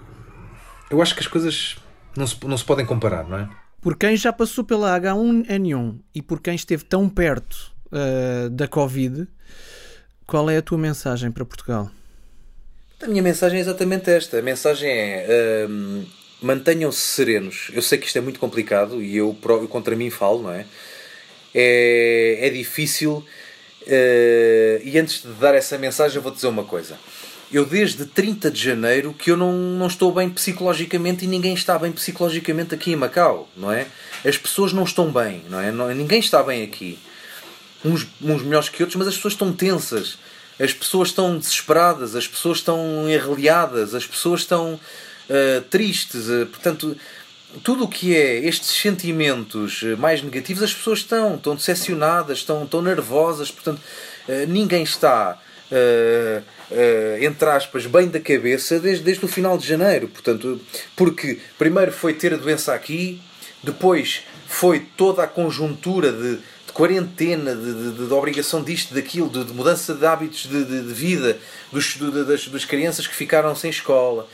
eu 0.91 1.03
acho 1.03 1.15
que 1.15 1.21
as 1.21 1.27
coisas 1.27 1.77
não 2.17 2.27
se, 2.27 2.37
não 2.45 2.57
se 2.57 2.65
podem 2.65 2.87
comparar, 2.87 3.29
não 3.29 3.39
é? 3.39 3.49
Por 3.87 3.97
quem 3.97 4.17
já 4.17 4.33
passou 4.33 4.65
pela 4.65 5.01
H1N1 5.01 6.01
e 6.13 6.21
por 6.21 6.41
quem 6.41 6.57
esteve 6.57 6.83
tão 6.85 7.09
perto 7.09 7.73
uh, 7.93 8.51
da 8.51 8.67
Covid, 8.67 9.29
qual 10.27 10.51
é 10.51 10.57
a 10.57 10.63
tua 10.63 10.77
mensagem 10.77 11.31
para 11.31 11.45
Portugal? 11.45 11.89
A 13.01 13.07
minha 13.07 13.23
mensagem 13.23 13.59
é 13.59 13.61
exatamente 13.61 14.11
esta. 14.11 14.41
A 14.41 14.43
mensagem 14.43 14.91
é 14.91 15.69
uh, 15.69 16.07
mantenham-se 16.43 16.99
serenos. 16.99 17.71
Eu 17.73 17.81
sei 17.81 17.97
que 17.97 18.09
isto 18.09 18.19
é 18.19 18.21
muito 18.21 18.41
complicado 18.41 19.01
e 19.01 19.19
eu, 19.19 19.39
eu 19.41 19.69
contra 19.69 19.95
mim 19.95 20.11
falo, 20.11 20.43
não 20.43 20.51
é? 20.51 20.67
É, 21.55 22.39
é 22.41 22.51
difícil 22.51 23.25
Uh, 23.87 24.83
e 24.83 24.99
antes 24.99 25.23
de 25.23 25.29
dar 25.35 25.55
essa 25.55 25.79
mensagem, 25.79 26.17
eu 26.17 26.23
vou 26.23 26.33
dizer 26.33 26.49
uma 26.49 26.65
coisa. 26.65 26.99
Eu, 27.53 27.65
desde 27.65 28.05
30 28.05 28.51
de 28.51 28.61
janeiro, 28.61 29.15
que 29.15 29.31
eu 29.31 29.37
não, 29.37 29.53
não 29.53 29.87
estou 29.87 30.13
bem 30.13 30.29
psicologicamente 30.29 31.25
e 31.25 31.29
ninguém 31.29 31.55
está 31.55 31.79
bem 31.79 31.93
psicologicamente 31.93 32.75
aqui 32.75 32.93
em 32.93 32.97
Macau, 32.97 33.49
não 33.57 33.71
é? 33.71 33.87
As 34.25 34.37
pessoas 34.37 34.73
não 34.73 34.83
estão 34.83 35.13
bem, 35.13 35.43
não 35.49 35.61
é? 35.61 35.71
Não, 35.71 35.89
ninguém 35.95 36.19
está 36.19 36.43
bem 36.43 36.65
aqui. 36.65 36.99
Uns, 37.85 38.07
uns 38.21 38.43
melhores 38.43 38.69
que 38.69 38.83
outros, 38.83 38.97
mas 38.97 39.09
as 39.09 39.15
pessoas 39.15 39.35
estão 39.35 39.53
tensas. 39.53 40.19
As 40.59 40.73
pessoas 40.73 41.11
estão 41.11 41.39
desesperadas, 41.39 42.17
as 42.17 42.27
pessoas 42.27 42.59
estão 42.59 43.09
enreliadas, 43.09 43.95
as 43.95 44.07
pessoas 44.07 44.41
estão 44.41 44.75
uh, 44.75 45.61
tristes. 45.71 46.29
Uh, 46.29 46.47
portanto, 46.47 46.97
tudo 47.63 47.85
o 47.85 47.89
que 47.89 48.15
é 48.15 48.47
estes 48.47 48.71
sentimentos 48.81 49.83
eh, 49.83 49.97
mais 49.97 50.23
negativos, 50.23 50.63
as 50.63 50.75
pessoas 50.75 51.01
estão, 51.01 51.37
estão 51.37 51.55
decepcionadas, 51.55 52.39
estão, 52.39 52.65
estão 52.65 52.83
nervosas, 52.83 53.51
portanto, 53.51 53.81
eh, 54.29 54.47
ninguém 54.47 54.83
está, 54.83 55.41
uh, 55.71 56.43
uh, 56.71 57.25
entre 57.25 57.49
aspas, 57.49 57.87
bem 57.87 58.09
da 58.09 58.21
cabeça 58.21 58.79
desde, 58.79 59.05
desde 59.05 59.25
o 59.25 59.29
final 59.29 59.57
de 59.59 59.67
janeiro. 59.67 60.09
Portanto, 60.09 60.61
porque 60.95 61.39
primeiro 61.59 61.93
foi 61.93 62.15
ter 62.15 62.35
a 62.35 62.37
doença 62.37 62.75
aqui, 62.75 63.21
depois 63.63 64.23
foi 64.47 64.81
toda 64.97 65.23
a 65.23 65.27
conjuntura 65.27 66.13
de, 66.13 66.37
de 66.37 66.73
quarentena, 66.73 67.55
de, 67.55 67.93
de, 67.93 68.07
de, 68.07 68.13
obrigação 68.13 68.63
disto, 68.63 68.95
daquilo, 68.95 69.29
de, 69.29 69.53
mudança 69.53 69.95
de 69.95 70.07
hábitos 70.07 70.47
de, 70.47 70.81
vida 70.93 71.39
dos, 71.73 71.97
das, 72.27 72.49
das 72.49 72.65
crianças 72.65 73.07
que 73.07 73.15
ficaram 73.15 73.55
sem 73.55 73.71
escola 73.71 74.29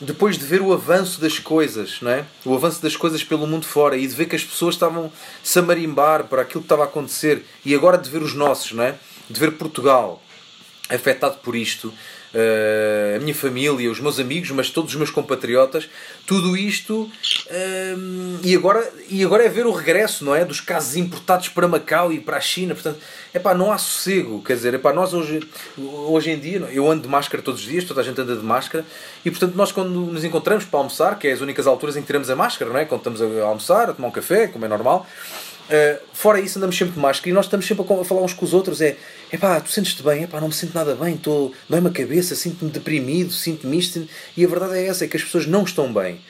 depois 0.00 0.36
de 0.36 0.44
ver 0.44 0.60
o 0.60 0.72
avanço 0.72 1.20
das 1.20 1.38
coisas, 1.38 2.00
não 2.02 2.10
é? 2.10 2.24
o 2.44 2.54
avanço 2.54 2.82
das 2.82 2.94
coisas 2.96 3.24
pelo 3.24 3.46
mundo 3.46 3.64
fora 3.64 3.96
e 3.96 4.06
de 4.06 4.14
ver 4.14 4.26
que 4.26 4.36
as 4.36 4.44
pessoas 4.44 4.74
estavam 4.74 5.10
a 5.56 5.62
marimbar 5.62 6.24
para 6.24 6.42
aquilo 6.42 6.60
que 6.60 6.66
estava 6.66 6.82
a 6.82 6.86
acontecer 6.86 7.44
e 7.64 7.74
agora 7.74 7.96
de 7.96 8.10
ver 8.10 8.22
os 8.22 8.34
nossos, 8.34 8.72
não 8.72 8.84
é? 8.84 8.94
de 9.28 9.40
ver 9.40 9.52
Portugal 9.52 10.22
afetado 10.88 11.38
por 11.38 11.56
isto, 11.56 11.88
uh, 11.88 13.16
a 13.16 13.18
minha 13.18 13.34
família, 13.34 13.90
os 13.90 14.00
meus 14.00 14.18
amigos, 14.18 14.50
mas 14.50 14.70
todos 14.70 14.90
os 14.90 14.96
meus 14.96 15.10
compatriotas, 15.10 15.88
tudo 16.26 16.56
isto 16.56 17.02
uh, 17.02 18.40
e, 18.42 18.54
agora, 18.54 18.92
e 19.08 19.24
agora 19.24 19.44
é 19.44 19.48
ver 19.48 19.66
o 19.66 19.72
regresso, 19.72 20.24
não 20.24 20.34
é? 20.34 20.44
Dos 20.44 20.60
casos 20.60 20.96
importados 20.96 21.48
para 21.48 21.66
Macau 21.66 22.12
e 22.12 22.20
para 22.20 22.36
a 22.36 22.40
China, 22.40 22.74
portanto, 22.74 22.98
é 23.32 23.38
pá, 23.38 23.54
não 23.54 23.72
há 23.72 23.78
sossego, 23.78 24.42
quer 24.42 24.54
dizer, 24.54 24.74
é 24.74 24.78
pá, 24.78 24.92
nós 24.92 25.12
hoje, 25.12 25.40
hoje 25.76 26.30
em 26.30 26.38
dia, 26.38 26.58
eu 26.72 26.90
ando 26.90 27.02
de 27.02 27.08
máscara 27.08 27.42
todos 27.42 27.60
os 27.60 27.66
dias, 27.66 27.84
toda 27.84 28.00
a 28.00 28.04
gente 28.04 28.20
anda 28.20 28.36
de 28.36 28.44
máscara, 28.44 28.84
e 29.24 29.30
portanto 29.30 29.54
nós 29.54 29.72
quando 29.72 29.90
nos 29.90 30.24
encontramos 30.24 30.64
para 30.64 30.78
almoçar, 30.78 31.18
que 31.18 31.28
é 31.28 31.32
as 31.32 31.40
únicas 31.40 31.66
alturas 31.66 31.96
em 31.96 32.00
que 32.00 32.06
tiramos 32.06 32.30
a 32.30 32.36
máscara, 32.36 32.70
não 32.70 32.78
é? 32.78 32.84
Quando 32.84 33.00
estamos 33.00 33.22
a 33.22 33.44
almoçar, 33.44 33.90
a 33.90 33.92
tomar 33.92 34.08
um 34.08 34.12
café, 34.12 34.46
como 34.46 34.64
é 34.64 34.68
normal, 34.68 35.06
Uh, 35.66 36.00
fora 36.12 36.40
isso, 36.40 36.58
andamos 36.58 36.76
sempre 36.76 36.94
de 36.94 37.00
máscara 37.00 37.28
e 37.28 37.32
nós 37.32 37.46
estamos 37.46 37.66
sempre 37.66 37.84
a 37.84 38.04
falar 38.04 38.22
uns 38.22 38.32
com 38.32 38.44
os 38.44 38.54
outros. 38.54 38.80
É 38.80 38.96
pá, 39.38 39.60
tu 39.60 39.70
sentes-te 39.70 40.02
bem? 40.02 40.22
Epá, 40.22 40.40
não 40.40 40.48
me 40.48 40.54
sinto 40.54 40.74
nada 40.74 40.94
bem, 40.94 41.14
estou 41.14 41.52
dói-me 41.68 41.88
a 41.88 41.92
cabeça, 41.92 42.34
sinto-me 42.34 42.70
deprimido, 42.70 43.32
sinto-me 43.32 43.78
isto. 43.78 44.08
E 44.36 44.44
a 44.44 44.48
verdade 44.48 44.78
é 44.78 44.86
essa: 44.86 45.04
é 45.04 45.08
que 45.08 45.16
as 45.16 45.24
pessoas 45.24 45.46
não 45.46 45.64
estão 45.64 45.92
bem 45.92 46.20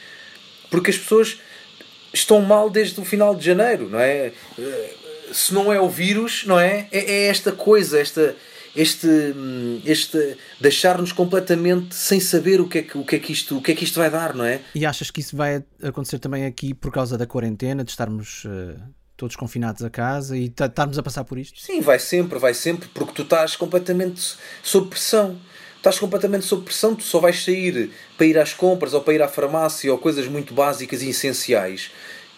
porque 0.70 0.90
as 0.90 0.98
pessoas 0.98 1.38
estão 2.12 2.40
mal 2.42 2.70
desde 2.70 2.98
o 3.00 3.04
final 3.04 3.34
de 3.34 3.44
janeiro, 3.44 3.88
não 3.88 3.98
é? 3.98 4.32
Se 5.32 5.52
não 5.52 5.72
é 5.72 5.80
o 5.80 5.88
vírus, 5.88 6.44
não 6.46 6.58
é? 6.58 6.88
É, 6.90 6.98
é 6.98 7.26
esta 7.26 7.52
coisa, 7.52 7.98
esta, 7.98 8.34
este, 8.74 9.06
hum, 9.06 9.80
este 9.84 10.36
deixar-nos 10.60 11.12
completamente 11.12 11.94
sem 11.94 12.20
saber 12.20 12.60
o 12.60 12.68
que, 12.68 12.78
é 12.78 12.82
que, 12.82 12.96
o, 12.96 13.04
que 13.04 13.16
é 13.16 13.18
que 13.18 13.32
isto, 13.32 13.58
o 13.58 13.62
que 13.62 13.72
é 13.72 13.74
que 13.74 13.84
isto 13.84 13.98
vai 13.98 14.10
dar, 14.10 14.34
não 14.34 14.44
é? 14.44 14.60
E 14.74 14.86
achas 14.86 15.10
que 15.10 15.20
isso 15.20 15.36
vai 15.36 15.64
acontecer 15.82 16.18
também 16.18 16.46
aqui 16.46 16.72
por 16.72 16.92
causa 16.92 17.18
da 17.18 17.26
quarentena, 17.26 17.84
de 17.84 17.90
estarmos 17.90 18.44
uh, 18.44 18.80
todos 19.16 19.36
confinados 19.36 19.82
a 19.82 19.90
casa 19.90 20.36
e 20.36 20.46
estarmos 20.46 20.98
a 20.98 21.02
passar 21.02 21.24
por 21.24 21.38
isto? 21.38 21.60
Sim, 21.60 21.80
vai 21.80 21.98
sempre, 21.98 22.38
vai 22.38 22.54
sempre, 22.54 22.88
porque 22.92 23.12
tu 23.12 23.22
estás 23.22 23.56
completamente 23.56 24.36
sob 24.62 24.88
pressão. 24.88 25.38
Estás 25.76 25.98
completamente 25.98 26.44
sob 26.44 26.64
pressão, 26.64 26.96
tu 26.96 27.04
só 27.04 27.20
vais 27.20 27.44
sair 27.44 27.92
para 28.16 28.26
ir 28.26 28.38
às 28.38 28.52
compras 28.52 28.92
ou 28.92 29.00
para 29.00 29.14
ir 29.14 29.22
à 29.22 29.28
farmácia 29.28 29.92
ou 29.92 29.98
coisas 29.98 30.26
muito 30.26 30.52
básicas 30.52 31.00
e 31.02 31.10
essenciais 31.10 31.92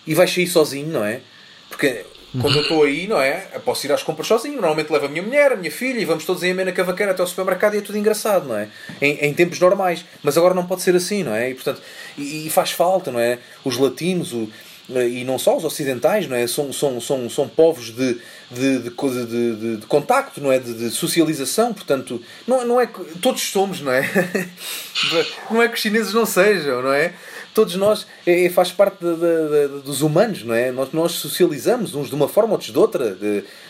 e 0.07 0.15
vais 0.15 0.33
sair 0.33 0.47
sozinho, 0.47 0.89
não 0.89 1.05
é? 1.05 1.23
Porque 1.69 2.05
quando 2.41 2.57
eu 2.57 2.63
estou 2.63 2.85
aí, 2.85 3.07
não 3.07 3.21
é? 3.21 3.47
Eu 3.55 3.61
posso 3.61 3.87
ir 3.87 3.93
às 3.93 4.03
compras 4.03 4.27
sozinho. 4.27 4.57
Normalmente 4.57 4.93
levo 4.93 5.07
a 5.07 5.09
minha 5.09 5.23
mulher, 5.23 5.53
a 5.53 5.57
minha 5.57 5.71
filha 5.71 5.99
e 5.99 6.05
vamos 6.05 6.27
todos 6.27 6.43
em 6.43 6.51
amena 6.51 6.73
cavaqueira 6.73 7.13
até 7.13 7.23
ao 7.23 7.27
supermercado 7.27 7.75
e 7.75 7.79
é 7.79 7.81
tudo 7.81 7.97
engraçado, 7.97 8.47
não 8.47 8.57
é? 8.57 8.69
Em, 9.01 9.19
em, 9.27 9.35
tempos 9.35 9.59
normais. 9.59 10.05
Mas 10.23 10.37
agora 10.37 10.53
não 10.53 10.67
pode 10.67 10.83
ser 10.83 10.95
assim, 10.95 11.23
não 11.23 11.35
é? 11.35 11.51
E, 11.51 11.55
portanto, 11.55 11.81
e, 12.19 12.47
e 12.47 12.51
faz 12.51 12.71
falta, 12.71 13.11
não 13.11 13.19
é? 13.19 13.39
Os 13.65 13.79
latinos, 13.79 14.35
o, 14.35 14.49
e 14.89 15.23
não 15.23 15.39
só 15.39 15.57
os 15.57 15.65
ocidentais, 15.65 16.27
não 16.27 16.37
é? 16.37 16.47
São, 16.47 16.73
são, 16.73 17.01
são, 17.01 17.29
são 17.29 17.49
povos 17.49 17.95
de, 17.95 18.19
de, 18.51 18.79
de, 18.79 18.91
de, 18.91 19.77
de 19.77 19.87
contacto, 19.87 20.41
não 20.41 20.51
é? 20.51 20.59
De, 20.59 20.91
socialização, 20.91 21.75
portanto, 21.75 22.23
não, 22.47 22.65
não 22.65 22.81
é 22.81 22.87
que 22.87 23.19
todos 23.19 23.43
somos, 23.43 23.83
não 23.83 23.93
é? 23.93 24.03
não 25.51 25.63
é 25.63 25.69
que 25.69 25.75
os 25.75 25.81
chineses 25.81 26.15
não 26.15 26.25
sejam, 26.25 26.83
não 26.83 26.93
é? 26.93 27.13
Todos 27.55 27.75
nós 27.77 28.07
é, 28.27 28.45
é, 28.45 28.51
faz 28.51 28.71
parte 28.71 28.99
de, 29.05 29.15
de, 29.15 29.69
de, 29.77 29.83
dos 29.83 30.03
humanos, 30.03 30.43
não 30.43 30.55
é? 30.55 30.71
Nós, 30.71 30.93
nós 30.93 31.13
socializamos 31.13 31.95
uns 31.95 32.09
de 32.09 32.15
uma 32.15 32.29
forma, 32.29 32.53
outros 32.53 32.71
de 32.71 32.79
outra. 32.79 33.17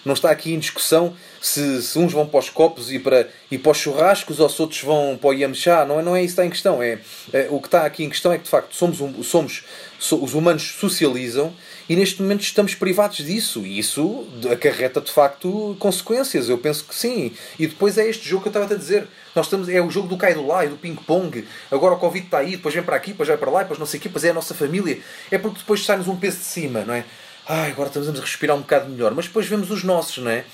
Não 0.05 0.15
está 0.15 0.31
aqui 0.31 0.53
em 0.53 0.59
discussão 0.59 1.15
se, 1.41 1.83
se, 1.83 1.99
uns 1.99 2.13
vão 2.13 2.27
para 2.27 2.41
os 2.41 2.51
copos 2.51 2.93
e 2.93 2.99
para, 2.99 3.29
e 3.51 3.59
para 3.59 3.73
os 3.73 3.79
churrascos 3.79 4.41
ou 4.41 4.49
se 4.49 4.61
outros 4.61 4.81
vão 4.83 5.19
para 5.21 5.31
o 5.31 5.33
Yamchá. 5.33 5.85
Não 5.85 6.01
é, 6.01 6.03
não 6.03 6.17
é 6.17 6.23
isso 6.23 6.35
que 6.35 6.41
está 6.41 6.47
em 6.47 6.51
questão. 6.51 6.83
É, 6.83 6.99
é, 7.33 7.49
o 7.51 7.61
que 7.61 7.69
está 7.69 7.85
aqui 7.85 8.05
em 8.05 8.11
questão 8.11 8.33
é 8.33 8.39
que, 8.39 8.45
de 8.45 8.51
facto, 8.51 8.75
somos, 8.75 8.99
somos 9.27 9.65
so, 9.99 10.23
os 10.23 10.35
humanos 10.35 10.77
socializam 10.79 11.53
e 11.89 11.97
neste 11.97 12.21
momento 12.21 12.43
estamos 12.43 12.75
privados 12.75 13.19
disso 13.19 13.65
e 13.65 13.79
isso 13.79 14.27
acarreta 14.53 15.01
de 15.01 15.11
facto 15.11 15.75
consequências. 15.79 16.49
Eu 16.49 16.59
penso 16.59 16.85
que 16.85 16.95
sim. 16.95 17.33
E 17.59 17.67
depois 17.67 17.97
é 17.97 18.07
este 18.07 18.29
jogo 18.29 18.43
que 18.43 18.49
eu 18.49 18.51
estava 18.51 18.75
a 18.75 18.77
dizer. 18.77 19.07
Nós 19.35 19.47
estamos, 19.47 19.69
é 19.69 19.81
o 19.81 19.91
jogo 19.91 20.07
do 20.07 20.17
cai 20.17 20.35
do 20.35 20.47
lá 20.47 20.67
e 20.67 20.69
do 20.69 20.77
ping-pong. 20.77 21.47
Agora 21.71 21.95
o 21.95 21.99
Covid 21.99 22.27
está 22.27 22.39
aí, 22.39 22.53
depois 22.53 22.75
vem 22.75 22.83
para 22.83 22.97
aqui, 22.97 23.13
depois 23.13 23.29
vai 23.29 23.39
para 23.39 23.51
lá, 23.51 23.63
depois 23.63 23.79
não 23.79 23.87
sei 23.87 23.99
o 23.99 24.03
quê, 24.03 24.09
depois 24.09 24.25
é 24.25 24.31
a 24.31 24.35
nossa 24.35 24.55
família. 24.55 25.01
É 25.31 25.39
porque 25.39 25.61
depois 25.61 25.83
sai-nos 25.83 26.09
um 26.09 26.17
peso 26.17 26.39
de 26.39 26.45
cima, 26.45 26.85
não 26.85 26.93
é? 26.93 27.05
Ai, 27.47 27.71
agora 27.71 27.89
estamos 27.89 28.09
a 28.09 28.13
respirar 28.21 28.55
um 28.55 28.61
bocado 28.61 28.91
melhor. 28.91 29.15
Mas 29.15 29.27
depois 29.27 29.47
vemos 29.47 29.71
os 29.71 29.83
nossos, 29.83 30.19
não 30.19 30.31
é? 30.31 30.45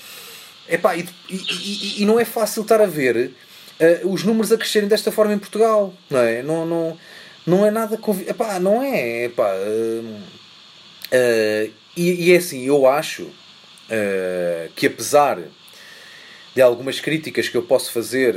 Epá, 0.69 0.95
e, 0.95 1.05
e, 1.29 1.35
e, 1.35 2.01
e 2.03 2.05
não 2.05 2.17
é 2.17 2.23
fácil 2.23 2.61
estar 2.61 2.79
a 2.79 2.85
ver 2.85 3.33
uh, 4.03 4.09
os 4.09 4.23
números 4.23 4.53
a 4.53 4.57
crescerem 4.57 4.87
desta 4.87 5.11
forma 5.11 5.33
em 5.33 5.37
Portugal, 5.37 5.93
não 6.09 6.19
é? 6.19 6.41
Não, 6.41 6.65
não, 6.65 6.97
não 7.45 7.65
é 7.65 7.71
nada. 7.71 7.97
Convi... 7.97 8.25
Epá, 8.27 8.57
não 8.57 8.81
é. 8.81 9.25
Epá, 9.25 9.51
uh, 9.53 10.44
Uh, 11.15 11.71
e, 11.95 12.27
e, 12.27 12.33
é 12.33 12.37
assim, 12.37 12.65
eu 12.65 12.85
acho 12.85 13.23
uh, 13.23 14.69
que 14.75 14.87
apesar 14.87 15.39
de 16.53 16.61
algumas 16.61 16.99
críticas 16.99 17.47
que 17.47 17.55
eu 17.55 17.63
posso 17.63 17.91
fazer, 17.91 18.35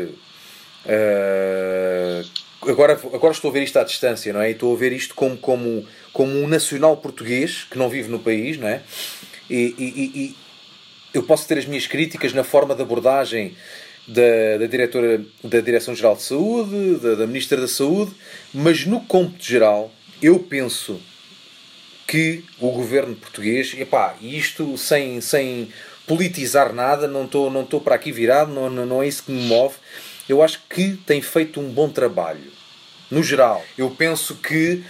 uh, 0.84 2.30
agora, 2.70 2.92
agora 2.92 3.32
estou 3.32 3.50
a 3.50 3.52
ver 3.52 3.64
isto 3.64 3.78
à 3.78 3.84
distância, 3.84 4.32
não 4.32 4.40
é? 4.40 4.50
E 4.50 4.52
estou 4.52 4.72
a 4.72 4.78
ver 4.78 4.92
isto 4.92 5.14
como, 5.14 5.36
como, 5.36 5.84
como 6.12 6.32
um 6.38 6.46
nacional 6.46 6.96
português 6.96 7.66
que 7.68 7.76
não 7.76 7.88
vive 7.88 8.08
no 8.08 8.20
país, 8.20 8.56
não 8.56 8.68
é? 8.68 8.82
E, 9.50 9.74
e, 9.78 10.20
e 10.20 10.36
eu 11.12 11.22
posso 11.24 11.48
ter 11.48 11.58
as 11.58 11.66
minhas 11.66 11.86
críticas 11.86 12.32
na 12.32 12.44
forma 12.44 12.74
de 12.74 12.82
abordagem 12.82 13.56
da, 14.06 14.58
da 14.58 14.66
diretora 14.66 15.22
da 15.42 15.60
Direção-Geral 15.60 16.16
de 16.16 16.22
Saúde, 16.22 16.96
da, 16.96 17.14
da 17.16 17.26
Ministra 17.26 17.60
da 17.60 17.68
Saúde, 17.68 18.12
mas 18.54 18.86
no 18.86 19.00
cômputo 19.00 19.44
geral, 19.44 19.92
eu 20.22 20.38
penso 20.38 21.00
que 22.08 22.42
o 22.58 22.70
governo 22.70 23.14
português, 23.14 23.76
epá, 23.78 24.16
isto 24.22 24.78
sem, 24.78 25.20
sem 25.20 25.68
politizar 26.06 26.72
nada, 26.72 27.06
não 27.06 27.26
estou 27.26 27.50
não 27.50 27.64
para 27.66 27.94
aqui 27.94 28.10
virado, 28.10 28.50
não, 28.50 28.70
não, 28.70 29.02
é 29.02 29.06
isso 29.06 29.24
que 29.24 29.30
me 29.30 29.42
move. 29.42 29.76
Eu 30.26 30.42
acho 30.42 30.62
que 30.70 30.98
tem 31.06 31.20
feito 31.20 31.60
um 31.60 31.68
bom 31.68 31.90
trabalho, 31.90 32.50
no 33.10 33.22
geral. 33.22 33.62
Eu 33.76 33.90
penso 33.90 34.36
que, 34.36 34.82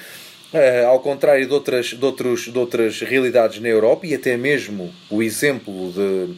uh, 0.54 0.86
ao 0.86 1.00
contrário 1.00 1.44
de 1.44 1.52
outras, 1.52 1.86
de, 1.86 2.04
outros, 2.04 2.42
de 2.42 2.56
outras 2.56 3.00
realidades 3.00 3.58
na 3.60 3.68
Europa, 3.68 4.06
e 4.06 4.14
até 4.14 4.36
mesmo 4.36 4.94
o 5.10 5.20
exemplo 5.20 5.92
de, 5.92 6.34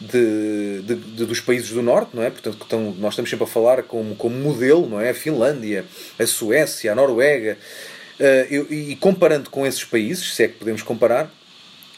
de, 0.00 0.82
de, 0.82 0.94
de, 0.96 1.26
dos 1.26 1.38
países 1.38 1.70
do 1.70 1.80
norte, 1.80 2.10
não 2.12 2.24
é? 2.24 2.30
Portanto, 2.30 2.66
nós 2.98 3.12
estamos 3.12 3.30
sempre 3.30 3.44
a 3.44 3.48
falar 3.48 3.84
como, 3.84 4.16
como 4.16 4.34
modelo, 4.34 4.88
não 4.88 5.00
é? 5.00 5.10
A 5.10 5.14
Finlândia, 5.14 5.84
a 6.18 6.26
Suécia, 6.26 6.90
a 6.90 6.94
Noruega, 6.96 7.56
eu, 8.50 8.66
e 8.70 8.96
comparando 8.96 9.50
com 9.50 9.66
esses 9.66 9.84
países, 9.84 10.34
se 10.34 10.44
é 10.44 10.48
que 10.48 10.54
podemos 10.54 10.82
comparar, 10.82 11.30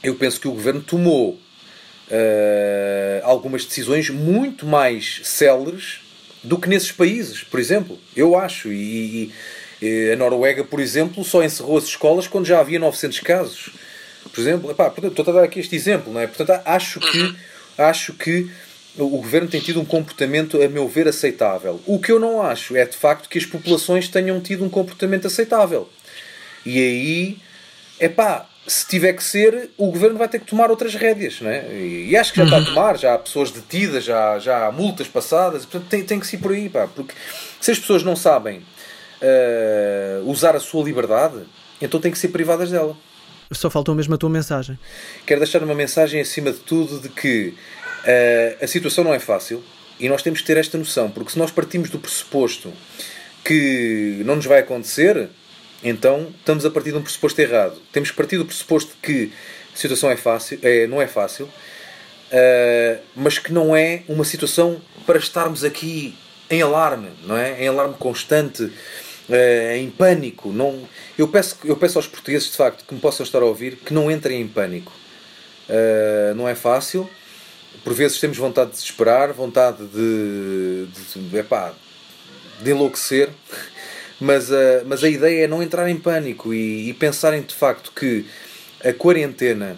eu 0.02 0.14
penso 0.14 0.40
que 0.40 0.48
o 0.48 0.52
governo 0.52 0.80
tomou 0.80 1.30
uh, 1.30 3.20
algumas 3.22 3.64
decisões 3.64 4.10
muito 4.10 4.66
mais 4.66 5.20
céleres 5.24 6.00
do 6.42 6.58
que 6.58 6.68
nesses 6.68 6.92
países, 6.92 7.42
por 7.42 7.58
exemplo. 7.58 7.98
Eu 8.14 8.38
acho. 8.38 8.72
E, 8.72 9.32
e 9.82 10.10
a 10.12 10.16
Noruega, 10.16 10.64
por 10.64 10.80
exemplo, 10.80 11.24
só 11.24 11.42
encerrou 11.42 11.76
as 11.76 11.84
escolas 11.84 12.26
quando 12.26 12.46
já 12.46 12.60
havia 12.60 12.78
900 12.78 13.20
casos. 13.20 13.70
Por 14.32 14.40
exemplo, 14.40 14.70
epá, 14.70 14.90
portanto, 14.90 15.18
estou 15.18 15.32
a 15.32 15.38
dar 15.38 15.44
aqui 15.44 15.60
este 15.60 15.74
exemplo, 15.76 16.12
não 16.12 16.20
é? 16.20 16.26
Portanto, 16.26 16.60
acho 16.64 17.00
que, 17.00 17.36
acho 17.78 18.12
que 18.14 18.50
o 18.96 19.08
governo 19.08 19.48
tem 19.48 19.60
tido 19.60 19.80
um 19.80 19.84
comportamento, 19.84 20.60
a 20.60 20.68
meu 20.68 20.88
ver, 20.88 21.06
aceitável. 21.08 21.80
O 21.86 21.98
que 21.98 22.10
eu 22.10 22.18
não 22.18 22.42
acho 22.42 22.76
é, 22.76 22.84
de 22.84 22.96
facto, 22.96 23.28
que 23.28 23.38
as 23.38 23.44
populações 23.44 24.08
tenham 24.08 24.40
tido 24.40 24.64
um 24.64 24.70
comportamento 24.70 25.26
aceitável. 25.26 25.88
E 26.66 26.78
aí, 26.80 27.38
é 28.00 28.08
pá, 28.08 28.46
se 28.66 28.86
tiver 28.86 29.12
que 29.12 29.22
ser, 29.22 29.70
o 29.76 29.90
governo 29.90 30.18
vai 30.18 30.28
ter 30.28 30.40
que 30.40 30.46
tomar 30.46 30.70
outras 30.70 30.94
rédeas, 30.94 31.40
não 31.40 31.48
é? 31.48 31.72
E 31.72 32.16
acho 32.16 32.32
que 32.32 32.38
já 32.38 32.44
está 32.44 32.56
a 32.56 32.58
uhum. 32.58 32.64
tomar, 32.64 32.98
já 32.98 33.14
há 33.14 33.18
pessoas 33.18 33.52
detidas, 33.52 34.04
já, 34.04 34.38
já 34.40 34.66
há 34.66 34.72
multas 34.72 35.06
passadas, 35.06 35.64
portanto 35.64 35.88
tem, 35.88 36.02
tem 36.02 36.20
que 36.20 36.26
ser 36.26 36.38
por 36.38 36.52
aí, 36.52 36.68
pá, 36.68 36.88
porque 36.88 37.14
se 37.60 37.70
as 37.70 37.78
pessoas 37.78 38.02
não 38.02 38.16
sabem 38.16 38.58
uh, 38.58 40.28
usar 40.28 40.56
a 40.56 40.60
sua 40.60 40.82
liberdade, 40.84 41.44
então 41.80 42.00
tem 42.00 42.10
que 42.10 42.18
ser 42.18 42.28
privadas 42.28 42.70
dela. 42.70 42.96
Só 43.52 43.70
faltou 43.70 43.94
mesmo 43.94 44.12
a 44.14 44.18
tua 44.18 44.28
mensagem. 44.28 44.76
Quero 45.24 45.40
deixar 45.40 45.62
uma 45.62 45.74
mensagem 45.74 46.20
acima 46.20 46.50
de 46.50 46.58
tudo 46.58 46.98
de 46.98 47.08
que 47.08 47.54
uh, 48.02 48.64
a 48.64 48.66
situação 48.66 49.04
não 49.04 49.14
é 49.14 49.20
fácil 49.20 49.62
e 50.00 50.08
nós 50.08 50.22
temos 50.22 50.40
que 50.40 50.46
ter 50.46 50.56
esta 50.56 50.76
noção, 50.76 51.08
porque 51.08 51.30
se 51.30 51.38
nós 51.38 51.52
partimos 51.52 51.88
do 51.88 52.00
pressuposto 52.00 52.72
que 53.44 54.22
não 54.24 54.34
nos 54.34 54.46
vai 54.46 54.58
acontecer, 54.58 55.28
então 55.88 56.32
estamos 56.38 56.64
a 56.64 56.70
partir 56.70 56.92
de 56.92 56.98
um 56.98 57.02
pressuposto 57.02 57.40
errado. 57.40 57.80
Temos 57.92 58.10
que 58.10 58.16
partir 58.16 58.38
do 58.38 58.44
pressuposto 58.44 58.94
que 59.02 59.32
a 59.74 59.76
situação 59.76 60.10
é 60.10 60.16
fácil, 60.16 60.58
é, 60.62 60.86
não 60.86 61.00
é 61.00 61.06
fácil, 61.06 61.44
uh, 61.46 63.00
mas 63.14 63.38
que 63.38 63.52
não 63.52 63.76
é 63.76 64.02
uma 64.08 64.24
situação 64.24 64.80
para 65.06 65.18
estarmos 65.18 65.64
aqui 65.64 66.16
em 66.48 66.62
alarme, 66.62 67.10
não 67.24 67.36
é? 67.36 67.62
Em 67.62 67.68
alarme 67.68 67.94
constante, 67.98 68.62
uh, 68.62 69.76
em 69.76 69.90
pânico. 69.90 70.50
Não, 70.50 70.88
eu, 71.18 71.28
peço, 71.28 71.58
eu 71.64 71.76
peço 71.76 71.98
aos 71.98 72.06
portugueses, 72.06 72.50
de 72.50 72.56
facto, 72.56 72.84
que 72.84 72.94
me 72.94 73.00
possam 73.00 73.24
estar 73.24 73.42
a 73.42 73.44
ouvir, 73.44 73.76
que 73.76 73.92
não 73.92 74.10
entrem 74.10 74.40
em 74.40 74.48
pânico. 74.48 74.92
Uh, 75.68 76.34
não 76.34 76.48
é 76.48 76.54
fácil. 76.54 77.08
Por 77.84 77.92
vezes 77.92 78.18
temos 78.18 78.36
vontade 78.38 78.70
de 78.70 78.76
desesperar, 78.76 79.32
vontade 79.32 79.84
de, 79.86 80.86
de, 80.86 81.28
de, 81.28 81.36
epá, 81.36 81.72
de 82.62 82.70
enlouquecer 82.70 83.30
mas 84.20 84.52
a, 84.52 84.82
mas 84.86 85.04
a 85.04 85.08
ideia 85.08 85.44
é 85.44 85.48
não 85.48 85.62
entrar 85.62 85.88
em 85.88 85.96
pânico 85.96 86.52
e, 86.54 86.88
e 86.88 86.94
pensarem 86.94 87.42
de 87.42 87.54
facto 87.54 87.92
que 87.94 88.26
a 88.84 88.92
quarentena 88.92 89.76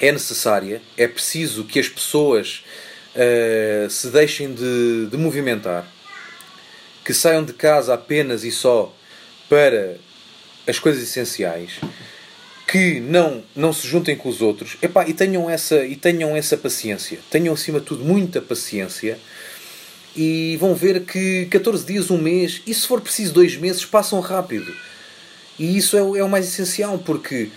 é 0.00 0.10
necessária, 0.10 0.80
é 0.96 1.06
preciso 1.06 1.64
que 1.64 1.78
as 1.78 1.88
pessoas 1.88 2.64
uh, 3.14 3.90
se 3.90 4.08
deixem 4.08 4.54
de, 4.54 5.06
de 5.10 5.16
movimentar, 5.16 5.86
que 7.04 7.12
saiam 7.12 7.44
de 7.44 7.52
casa 7.52 7.94
apenas 7.94 8.44
e 8.44 8.50
só 8.50 8.94
para 9.48 9.96
as 10.66 10.78
coisas 10.78 11.02
essenciais, 11.02 11.80
que 12.66 13.00
não, 13.00 13.42
não 13.54 13.72
se 13.72 13.86
juntem 13.86 14.16
com 14.16 14.28
os 14.28 14.40
outros 14.40 14.76
epá, 14.80 15.06
e, 15.08 15.12
tenham 15.12 15.50
essa, 15.50 15.84
e 15.84 15.96
tenham 15.96 16.36
essa 16.36 16.56
paciência. 16.56 17.18
Tenham 17.28 17.52
acima 17.52 17.80
de 17.80 17.86
tudo 17.86 18.04
muita 18.04 18.40
paciência 18.40 19.18
e 20.16 20.56
vão 20.58 20.74
ver 20.74 21.04
que 21.04 21.46
14 21.46 21.84
dias, 21.86 22.10
um 22.10 22.18
mês, 22.18 22.62
e 22.66 22.74
se 22.74 22.86
for 22.86 23.00
preciso 23.00 23.32
dois 23.32 23.56
meses, 23.56 23.84
passam 23.84 24.20
rápido. 24.20 24.72
E 25.58 25.76
isso 25.76 25.96
é, 25.96 26.00
é 26.00 26.24
o 26.24 26.28
mais 26.28 26.46
essencial, 26.46 26.98
porque 26.98 27.50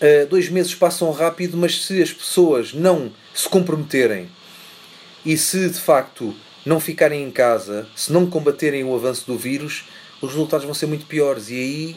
uh, 0.00 0.26
dois 0.28 0.48
meses 0.48 0.74
passam 0.74 1.10
rápido, 1.10 1.56
mas 1.56 1.84
se 1.84 2.02
as 2.02 2.12
pessoas 2.12 2.72
não 2.72 3.12
se 3.34 3.48
comprometerem 3.48 4.28
e 5.24 5.36
se 5.36 5.68
de 5.68 5.80
facto 5.80 6.34
não 6.64 6.78
ficarem 6.78 7.24
em 7.24 7.30
casa, 7.30 7.88
se 7.96 8.12
não 8.12 8.28
combaterem 8.28 8.84
o 8.84 8.94
avanço 8.94 9.26
do 9.26 9.36
vírus, 9.36 9.84
os 10.20 10.30
resultados 10.30 10.64
vão 10.64 10.74
ser 10.74 10.86
muito 10.86 11.06
piores 11.06 11.48
e 11.48 11.54
aí 11.54 11.96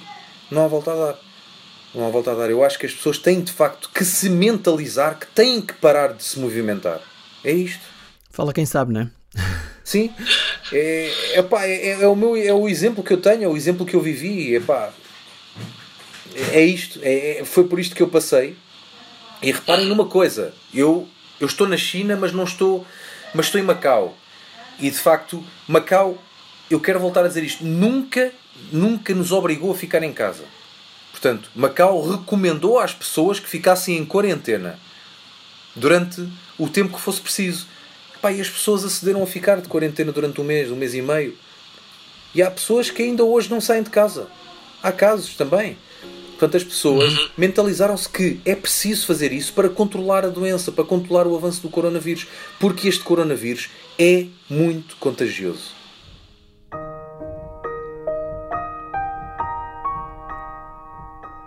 não 0.50 0.64
há 0.64 0.68
volta 0.68 0.92
a 0.92 0.96
dar. 0.96 1.20
Não 1.94 2.08
há 2.08 2.10
volta 2.10 2.32
a 2.32 2.36
dar. 2.36 2.50
Eu 2.50 2.64
acho 2.64 2.80
que 2.80 2.86
as 2.86 2.94
pessoas 2.94 3.18
têm 3.18 3.42
de 3.42 3.52
facto 3.52 3.90
que 3.94 4.06
se 4.06 4.30
mentalizar 4.30 5.20
que 5.20 5.28
têm 5.28 5.62
que 5.62 5.74
parar 5.74 6.14
de 6.14 6.24
se 6.24 6.40
movimentar. 6.40 7.02
É 7.44 7.52
isto. 7.52 7.84
Fala 8.30 8.54
quem 8.54 8.66
sabe, 8.66 8.94
não 8.94 9.02
é? 9.02 9.10
Sim. 9.92 10.10
É, 10.72 11.40
epá, 11.40 11.66
é, 11.66 12.02
é, 12.02 12.08
o 12.08 12.16
meu, 12.16 12.34
é 12.38 12.54
o 12.54 12.70
exemplo 12.70 13.04
que 13.04 13.12
eu 13.12 13.18
tenho, 13.18 13.44
é 13.44 13.48
o 13.48 13.58
exemplo 13.58 13.86
que 13.86 13.94
eu 13.94 14.00
vivi. 14.00 14.56
Epá, 14.56 14.94
é 16.54 16.64
isto. 16.64 16.98
É, 17.04 17.40
é, 17.40 17.44
foi 17.44 17.66
por 17.66 17.78
isto 17.78 17.94
que 17.94 18.02
eu 18.02 18.08
passei. 18.08 18.56
E 19.42 19.52
reparem 19.52 19.88
numa 19.88 20.06
coisa. 20.06 20.54
Eu, 20.74 21.06
eu 21.42 21.48
estou 21.48 21.68
na 21.68 21.76
China, 21.76 22.16
mas 22.16 22.32
não 22.32 22.46
estou... 22.46 22.88
Mas 23.34 23.48
estou 23.48 23.60
em 23.60 23.66
Macau. 23.66 24.18
E 24.80 24.90
de 24.90 24.98
facto, 24.98 25.44
Macau, 25.68 26.18
eu 26.70 26.80
quero 26.80 26.98
voltar 26.98 27.26
a 27.26 27.28
dizer 27.28 27.44
isto, 27.44 27.66
nunca, 27.66 28.32
nunca 28.72 29.14
nos 29.14 29.34
obrigou 29.34 29.72
a 29.72 29.76
ficar 29.76 30.02
em 30.04 30.14
casa. 30.14 30.46
Portanto, 31.12 31.52
Macau 31.54 32.02
recomendou 32.10 32.80
às 32.80 32.94
pessoas 32.94 33.42
que 33.42 33.50
ficassem 33.50 33.98
em 33.98 34.06
quarentena 34.06 34.80
durante 35.76 36.26
o 36.58 36.70
tempo 36.70 36.96
que 36.96 37.02
fosse 37.02 37.20
preciso. 37.20 37.68
Pá, 38.22 38.32
e 38.32 38.40
as 38.40 38.50
pessoas 38.50 38.84
acederam 38.84 39.24
a 39.24 39.28
ficar 39.28 39.60
de 39.60 39.68
quarentena 39.68 40.12
durante 40.12 40.40
um 40.40 40.44
mês, 40.44 40.70
um 40.70 40.76
mês 40.76 40.94
e 40.94 41.02
meio. 41.02 41.36
E 42.36 42.42
há 42.42 42.52
pessoas 42.52 42.90
que 42.90 43.02
ainda 43.02 43.24
hoje 43.24 43.50
não 43.50 43.60
saem 43.60 43.82
de 43.82 43.90
casa. 43.90 44.28
Há 44.82 44.92
casos 44.92 45.36
também. 45.36 45.78
Portanto, 46.32 46.58
as 46.58 46.64
pessoas 46.64 47.14
uhum. 47.14 47.30
mentalizaram-se 47.38 48.10
que 48.10 48.40
é 48.46 48.56
preciso 48.56 49.06
fazer 49.06 49.32
isso 49.32 49.54
para 49.54 49.70
controlar 49.70 50.26
a 50.26 50.30
doença, 50.30 50.72
para 50.72 50.84
controlar 50.84 51.28
o 51.28 51.36
avanço 51.36 51.62
do 51.62 51.70
coronavírus, 51.70 52.28
porque 52.60 52.88
este 52.88 53.04
coronavírus 53.04 53.70
é 53.98 54.26
muito 54.50 54.96
contagioso. 54.98 55.82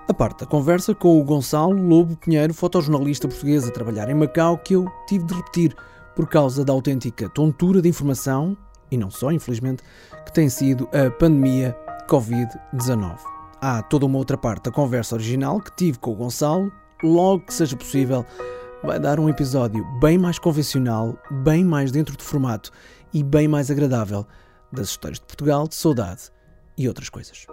A 0.07 0.15
parte 0.17 0.41
da 0.41 0.47
conversa 0.47 0.95
com 0.95 1.21
o 1.21 1.25
Gonçalo 1.25 1.73
Lobo 1.73 2.17
Pinheiro, 2.17 2.55
fotojornalista 2.55 3.27
português 3.27 3.67
a 3.67 3.73
trabalhar 3.73 4.09
em 4.09 4.15
Macau, 4.15 4.59
que 4.59 4.75
eu 4.75 4.87
tive 5.09 5.25
de 5.25 5.35
repetir 5.35 5.75
por 6.14 6.29
causa 6.29 6.64
da 6.64 6.72
autêntica 6.72 7.29
tontura 7.29 7.83
de 7.83 7.88
informação, 7.88 8.57
e 8.90 8.96
não 8.96 9.11
só, 9.11 9.33
infelizmente, 9.33 9.83
que 10.24 10.33
tem 10.33 10.48
sido 10.48 10.88
a 10.92 11.11
pandemia 11.11 11.77
Covid-19. 12.09 13.18
Há 13.61 13.83
toda 13.83 14.07
uma 14.07 14.18
outra 14.18 14.37
parte 14.37 14.64
da 14.64 14.70
conversa 14.70 15.14
original 15.14 15.61
que 15.61 15.74
tive 15.74 15.98
com 15.98 16.12
o 16.12 16.16
Gonçalo, 16.16 16.70
logo 17.03 17.46
que 17.46 17.55
seja 17.55 17.77
possível, 17.77 18.24
vai 18.83 19.00
dar 19.00 19.18
um 19.18 19.29
episódio 19.29 19.85
bem 20.00 20.18
mais 20.18 20.38
convencional, 20.38 21.18
bem 21.42 21.64
mais 21.64 21.90
dentro 21.90 22.16
do 22.16 22.22
formato 22.22 22.70
e 23.12 23.22
bem 23.22 23.48
mais 23.48 23.70
agradável 23.70 24.27
das 24.70 24.88
histórias 24.88 25.18
de 25.18 25.27
Portugal, 25.27 25.66
de 25.66 25.74
saudade 25.74 26.31
e 26.77 26.87
outras 26.87 27.09
coisas. 27.09 27.46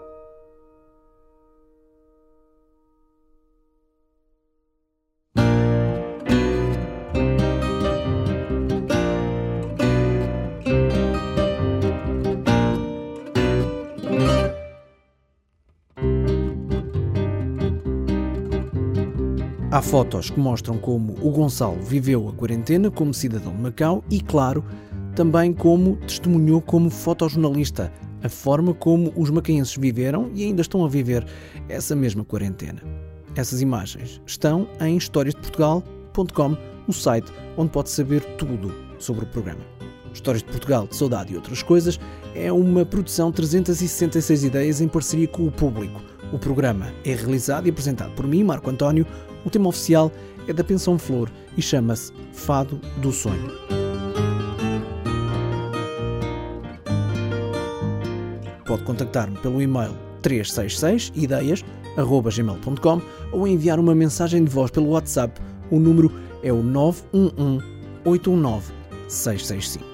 Fotos 19.82 20.30
que 20.30 20.40
mostram 20.40 20.78
como 20.78 21.18
o 21.22 21.30
Gonçalo 21.32 21.82
viveu 21.82 22.30
a 22.30 22.34
quarentena 22.34 22.90
como 22.90 23.14
cidadão 23.14 23.54
de 23.54 23.62
Macau 23.62 24.04
e, 24.10 24.22
claro, 24.22 24.64
também 25.16 25.52
como 25.52 25.98
testemunhou 25.98 26.62
como 26.62 26.90
fotojornalista 26.90 27.92
a 28.24 28.30
forma 28.30 28.74
como 28.74 29.12
os 29.18 29.30
macaenses 29.30 29.76
viveram 29.76 30.32
e 30.34 30.46
ainda 30.46 30.62
estão 30.62 30.86
a 30.86 30.88
viver 30.88 31.26
essa 31.68 31.96
mesma 31.96 32.24
quarentena. 32.24 32.82
Essas 33.36 33.62
imagens 33.62 34.22
estão 34.26 34.68
em 34.80 34.96
historiasdeportugal.com, 34.96 36.58
o 36.88 36.94
site 36.94 37.32
onde 37.58 37.72
pode 37.72 37.90
saber 37.90 38.22
tudo 38.38 38.74
sobre 39.00 39.26
o 39.26 39.28
programa. 39.28 39.62
Histórias 40.14 40.44
de 40.44 40.50
Portugal, 40.50 40.88
de 40.88 40.96
Saudade 40.96 41.34
e 41.34 41.36
Outras 41.36 41.64
Coisas 41.64 42.00
é 42.36 42.52
uma 42.52 42.86
produção 42.86 43.32
366 43.32 44.44
ideias 44.44 44.80
em 44.80 44.88
parceria 44.88 45.28
com 45.28 45.48
o 45.48 45.52
público. 45.52 46.02
O 46.32 46.40
programa 46.40 46.94
é 47.04 47.14
realizado 47.14 47.68
e 47.68 47.70
apresentado 47.70 48.14
por 48.14 48.28
mim, 48.28 48.44
Marco 48.44 48.70
António, 48.70 49.06
o 49.46 49.50
tema 49.50 49.70
oficial 49.70 50.12
é 50.48 50.54
da 50.54 50.64
Pensão 50.64 50.98
Flor 50.98 51.30
e 51.58 51.62
chama-se 51.62 52.14
Fado 52.34 52.80
do 52.98 53.12
Sonho. 53.12 53.52
Pode 58.66 58.84
contactar-me 58.84 59.38
pelo 59.40 59.62
e-mail 59.62 59.94
366ideias.gmail.com 60.24 63.02
ou 63.32 63.48
enviar 63.48 63.80
uma 63.80 63.94
mensagem 63.94 64.44
de 64.44 64.50
voz 64.50 64.72
pelo 64.72 64.90
WhatsApp. 64.92 65.40
O 65.70 65.80
número 65.80 66.12
é 66.42 66.52
o 66.54 66.64
911 66.64 67.64
819 68.06 68.74
665. 69.08 69.91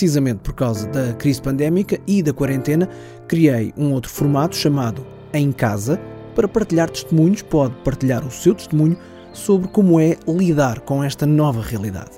Precisamente 0.00 0.38
por 0.38 0.54
causa 0.54 0.86
da 0.86 1.12
crise 1.12 1.42
pandémica 1.42 2.00
e 2.06 2.22
da 2.22 2.32
quarentena, 2.32 2.88
criei 3.28 3.70
um 3.76 3.92
outro 3.92 4.10
formato 4.10 4.56
chamado 4.56 5.06
Em 5.30 5.52
Casa 5.52 6.00
para 6.34 6.48
partilhar 6.48 6.88
testemunhos. 6.88 7.42
Pode 7.42 7.74
partilhar 7.84 8.26
o 8.26 8.30
seu 8.30 8.54
testemunho 8.54 8.96
sobre 9.34 9.68
como 9.68 10.00
é 10.00 10.16
lidar 10.26 10.80
com 10.80 11.04
esta 11.04 11.26
nova 11.26 11.60
realidade. 11.60 12.12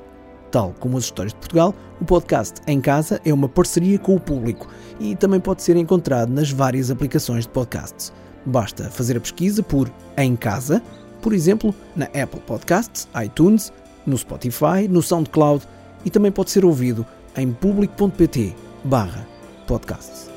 Tal 0.53 0.73
como 0.79 0.97
as 0.97 1.03
histórias 1.03 1.33
de 1.33 1.41
Portugal, 1.41 1.75
o 2.01 2.05
podcast 2.05 2.61
Em 2.69 2.81
Casa 2.81 3.21
é 3.25 3.35
uma 3.35 3.49
parceria 3.49 3.99
com 3.99 4.15
o 4.15 4.21
público 4.21 4.69
e 5.01 5.17
também 5.17 5.41
pode 5.41 5.65
ser 5.65 5.77
encontrado 5.77 6.33
nas 6.33 6.53
várias 6.53 6.89
aplicações 6.89 7.47
de 7.47 7.51
podcasts. 7.51 8.13
Basta 8.47 8.85
fazer 8.91 9.17
a 9.17 9.21
pesquisa 9.21 9.61
por 9.61 9.91
Em 10.17 10.37
Casa, 10.37 10.81
por 11.21 11.33
exemplo, 11.33 11.75
na 11.97 12.05
Apple 12.05 12.43
Podcasts, 12.47 13.09
iTunes, 13.25 13.73
no 14.07 14.17
Spotify, 14.17 14.87
no 14.89 15.03
SoundCloud 15.03 15.67
e 16.05 16.11
também 16.11 16.31
pode 16.31 16.53
ser 16.53 16.65
ouvido 16.65 17.05
em 17.37 17.53
público.pt 17.53 18.55
barra 18.85 19.27
podcasts. 19.67 20.32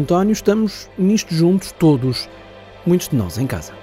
António, 0.00 0.32
estamos 0.32 0.88
nisto 0.96 1.34
juntos 1.34 1.72
todos, 1.72 2.26
muitos 2.86 3.10
de 3.10 3.16
nós 3.16 3.36
em 3.36 3.46
casa. 3.46 3.74